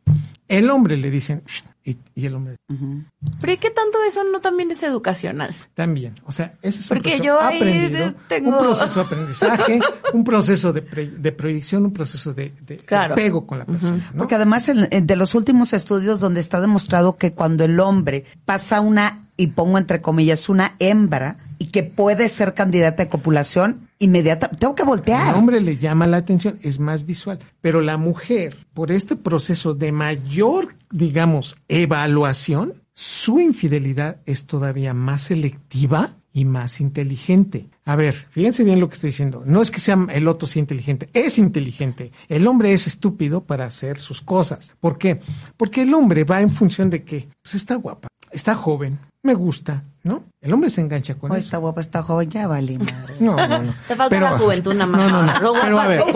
[0.49, 1.43] El hombre le dicen,
[1.89, 2.57] y, y, el hombre.
[2.69, 3.05] Uh -huh.
[3.41, 5.55] Pero ¿y qué tanto eso no también es educacional?
[5.75, 8.51] También, o sea, ese es Porque un proceso yo ahí aprendido, tengo...
[8.51, 9.81] un proceso de aprendizaje,
[10.13, 13.15] un proceso de, pre, de, proyección, un proceso de, de claro.
[13.15, 13.97] apego con la persona.
[13.97, 14.13] Uh -huh.
[14.13, 14.19] ¿no?
[14.19, 18.25] Porque además en, en de los últimos estudios donde está demostrado que cuando el hombre
[18.45, 23.89] pasa una y pongo entre comillas una hembra y que puede ser candidata de copulación
[23.99, 25.31] inmediata tengo que voltear.
[25.31, 29.75] El hombre le llama la atención, es más visual, pero la mujer por este proceso
[29.75, 37.69] de mayor, digamos, evaluación, su infidelidad es todavía más selectiva y más inteligente.
[37.85, 39.43] A ver, fíjense bien lo que estoy diciendo.
[39.47, 42.13] No es que sea el otro sea inteligente, es inteligente.
[42.29, 44.75] El hombre es estúpido para hacer sus cosas.
[44.81, 45.21] ¿Por qué?
[45.57, 49.83] Porque el hombre va en función de que pues está guapa, está joven, me gusta,
[50.05, 50.23] ¿no?
[50.41, 51.45] El hombre se engancha con oh, eso.
[51.47, 53.15] Está guapa, está joven, ya vale, madre.
[53.21, 53.75] No, no, no.
[53.87, 54.99] Te falta Pero- la juventud nada más.
[55.11, 55.41] No, no, no.
[55.41, 56.01] Lo guapa- Pero a ver.
[56.03, 56.13] ¡Puta,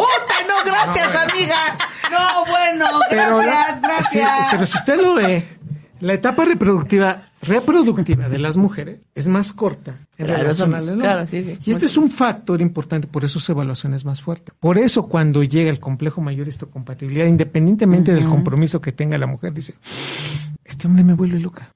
[0.49, 1.57] no, gracias, amiga!
[2.11, 4.13] No, bueno, Pero la- gracias, gracias.
[4.41, 5.47] sí, pero si usted lo ve,
[6.01, 11.27] la etapa reproductiva, reproductiva de las mujeres es más corta en Claro, relación al claro,
[11.27, 11.59] sí, sí.
[11.65, 14.53] Y este es un factor importante, por eso su evaluación es más fuerte.
[14.61, 19.53] Por eso cuando llega el complejo mayor histocompatibilidad, independientemente del compromiso que tenga la mujer,
[19.55, 19.75] dice,
[20.65, 21.71] este hombre me vuelve loca.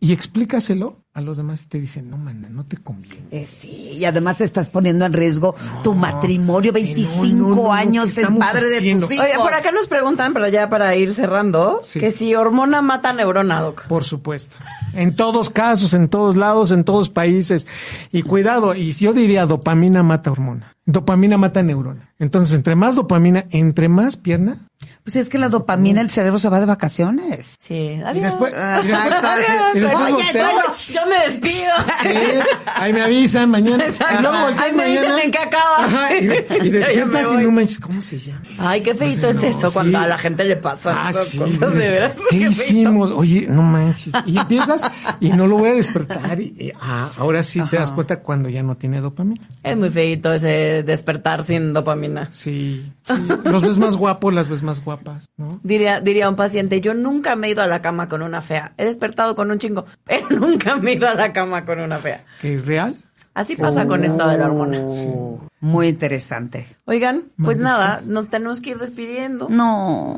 [0.00, 3.26] Y explícaselo a los demás y te dicen, no, mana, no te conviene.
[3.30, 7.54] Eh, sí, y además estás poniendo en riesgo tu matrimonio, que no, 25 no, no,
[7.56, 9.24] no, años, ¿qué el padre de tus hijos.
[9.26, 12.00] Oye, por acá nos preguntan, pero ya para ir cerrando, Sí.
[12.00, 13.86] que si hormona mata neurona, doc.
[13.86, 14.56] Por supuesto.
[14.94, 17.66] En todos casos, en todos lados, en todos países.
[18.12, 20.74] Y cuidado, y yo diría dopamina mata hormona.
[20.86, 22.12] Dopamina mata neurona.
[22.18, 24.65] Entonces, entre más dopamina, entre más pierna.
[25.06, 27.54] Pues es que la dopamina, el cerebro se va de vacaciones.
[27.60, 28.24] Sí, Y adiós.
[28.24, 29.76] después, y después, Adiós.
[29.76, 30.60] y después Oye, bueno,
[30.94, 31.72] Yo me despido.
[32.02, 33.86] Sí, ahí me avisan mañana.
[33.86, 34.16] Exacto.
[34.18, 35.84] Y luego volteas Ahí me dicen en qué acaba.
[35.84, 36.26] Ajá, y,
[36.70, 38.40] despiertas y no manches, ¿cómo se llama?
[38.58, 41.38] Ay, qué feito Pues, es no, eso cuando a la gente le pasa Ah, sí.
[41.38, 42.12] cosas de veras.
[42.28, 43.12] ¿Qué hicimos?
[43.12, 44.12] Oye, no manches.
[44.26, 44.82] Y empiezas
[45.20, 46.40] y no lo voy a despertar.
[46.40, 49.46] Y, y, ah, ahora sí te das cuenta cuando ya no tiene dopamina.
[49.62, 52.28] Es muy feito ese despertar sin dopamina.
[52.32, 53.14] Sí, sí.
[53.44, 54.95] Los ves más guapos, las ves más guapas,
[55.36, 55.60] ¿no?
[55.62, 58.72] Diría, diría un paciente, yo nunca me he ido a la cama con una fea.
[58.76, 61.98] He despertado con un chingo, pero nunca me he ido a la cama con una
[61.98, 62.24] fea.
[62.40, 62.94] Que es real.
[63.36, 64.80] Así pasa con esto de la hormona.
[64.88, 66.66] Oh, Muy interesante.
[66.86, 69.48] Oigan, pues nada, nos tenemos que ir despidiendo.
[69.50, 70.16] No,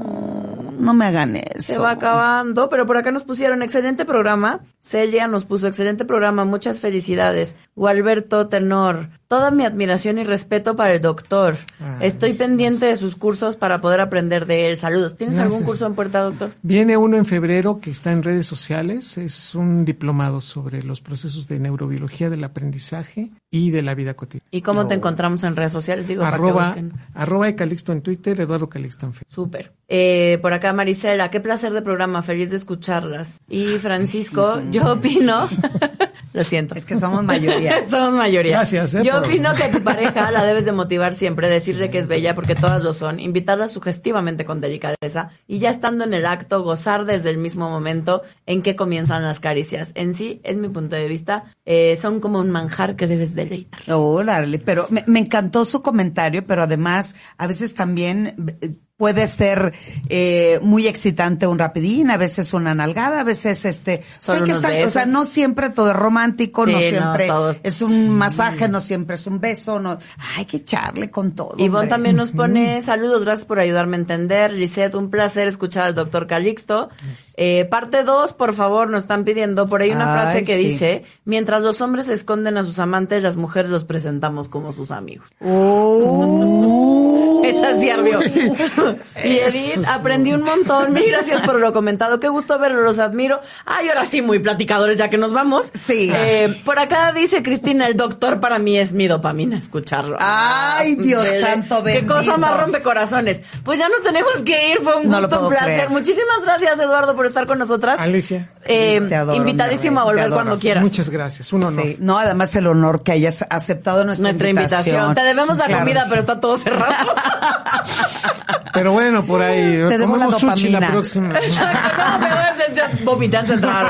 [0.78, 1.72] no me hagan eso.
[1.72, 4.60] Se va acabando, pero por acá nos pusieron excelente programa.
[4.80, 7.56] Celia nos puso excelente programa, muchas felicidades.
[7.74, 9.08] Gualberto Tenor.
[9.28, 11.56] Toda mi admiración y respeto para el doctor.
[11.80, 14.78] Ah, Estoy pendiente de sus cursos para poder aprender de él.
[14.78, 15.18] Saludos.
[15.18, 16.52] ¿Tienes algún curso en puerta, doctor?
[16.62, 19.18] Viene uno en febrero que está en redes sociales.
[19.18, 24.48] Es un diplomado sobre los procesos de neurobiología del aprendizaje y de la vida cotidiana.
[24.50, 26.08] ¿Y cómo te encontramos en redes sociales?
[26.08, 26.74] Digo, Arroba,
[27.12, 29.34] arroba Ecalixto en Twitter, Eduardo Calixto en Facebook.
[29.34, 29.72] Súper.
[29.88, 33.40] Eh, por acá Marisela, qué placer de programa, feliz de escucharlas.
[33.48, 35.48] Y Francisco, yo opino,
[36.32, 36.74] lo siento.
[36.74, 37.86] Es que somos mayoría.
[37.90, 38.52] somos mayoría.
[38.52, 41.90] Gracias, eh, Yo por- opino que a tu pareja la debes de motivar siempre, decirle
[41.90, 46.14] que es bella porque todas lo son, invitarla sugestivamente con delicadeza y ya estando en
[46.14, 49.92] el acto, gozar desde el mismo momento en que comienzan las caricias.
[49.94, 53.80] En sí, es mi punto de vista, eh, son como un manjar que debes deleitar.
[53.92, 59.72] Órale, pero me, me encantó su comentario, pero además a veces también eh, puede ser
[60.08, 64.52] eh, muy excitante un rapidín, a veces una nalgada, a veces este, Solo sé que
[64.52, 67.28] está- o sea, no siempre todo es romántico, no Sí, no, siempre
[67.62, 69.98] es- un masaje, no siempre es un beso, no,
[70.36, 71.54] hay que echarle con todo.
[71.58, 74.52] Ivonne también nos pone saludos, gracias por ayudarme a entender.
[74.52, 76.88] Lisette, un placer escuchar al doctor Calixto.
[77.36, 80.64] Eh, parte 2, por favor, nos están pidiendo por ahí una Ay, frase que sí.
[80.64, 85.28] dice, mientras los hombres esconden a sus amantes, las mujeres los presentamos como sus amigos.
[85.40, 87.40] Oh.
[87.44, 88.18] Esa sí ardió.
[89.24, 90.92] y Edith, aprendí un montón.
[90.92, 92.20] Mil gracias por lo comentado.
[92.20, 93.40] Qué gusto verlo, los admiro.
[93.66, 95.66] Ay, ahora sí, muy platicadores, ya que nos vamos.
[95.74, 96.10] Sí.
[96.14, 100.16] Eh, por acá dice Cristina, el doctor para mí es mi dopamina escucharlo.
[100.20, 102.14] Ay, Dios Bebé, santo Qué bendito.
[102.14, 103.42] cosa más rompe corazones.
[103.64, 104.78] Pues ya nos tenemos que ir.
[104.82, 105.66] Fue un No gusto, un placer.
[105.66, 105.90] creer.
[105.90, 108.00] Muchísimas gracias, Eduardo, por estar con nosotras.
[108.00, 108.48] Alicia.
[108.64, 110.82] Eh, Te adoro, invitadísimo a volver cuando quieras.
[110.82, 111.84] Muchas gracias, un honor.
[111.84, 115.14] Sí, no, además el honor que hayas aceptado nuestra, Nuestra invitación.
[115.14, 115.80] Te debemos la Claro.
[115.80, 116.94] comida, pero está todo cerrado.
[118.78, 119.62] Pero bueno, por ahí.
[119.88, 121.38] Te debo la la próxima.
[121.38, 123.86] Exacto, no, me voy a hacer ya vomitando entrar.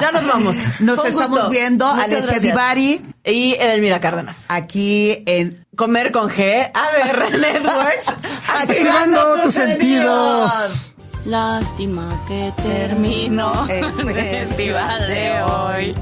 [0.00, 0.56] Ya nos vamos.
[0.80, 1.50] Nos estamos gusto.
[1.50, 2.42] viendo, Muchas Alessia gracias.
[2.42, 4.36] Divari, Y Edelmira Cárdenas.
[4.48, 8.06] aquí en Comer con G, ABR Networks.
[8.48, 10.94] Activando tus sentidos.
[11.24, 15.94] Lástima que terminó El el festival de hoy.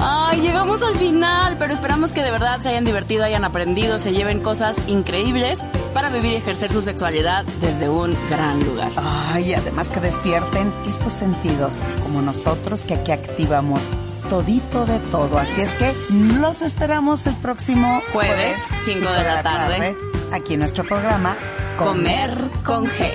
[0.00, 4.12] Ay, llegamos al final, pero esperamos que de verdad se hayan divertido, hayan aprendido, se
[4.12, 5.60] lleven cosas increíbles
[5.92, 8.92] para vivir y ejercer su sexualidad desde un gran lugar.
[8.96, 13.90] Ay, además que despierten estos sentidos, como nosotros que aquí activamos
[14.28, 15.38] todito de todo.
[15.38, 19.96] Así es que los esperamos el próximo Jueves, cinco de la tarde.
[20.32, 21.36] aquí en nuestro programa
[21.76, 23.12] Comer con G.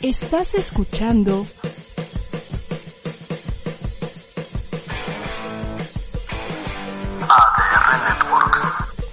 [0.00, 1.46] Estás escuchando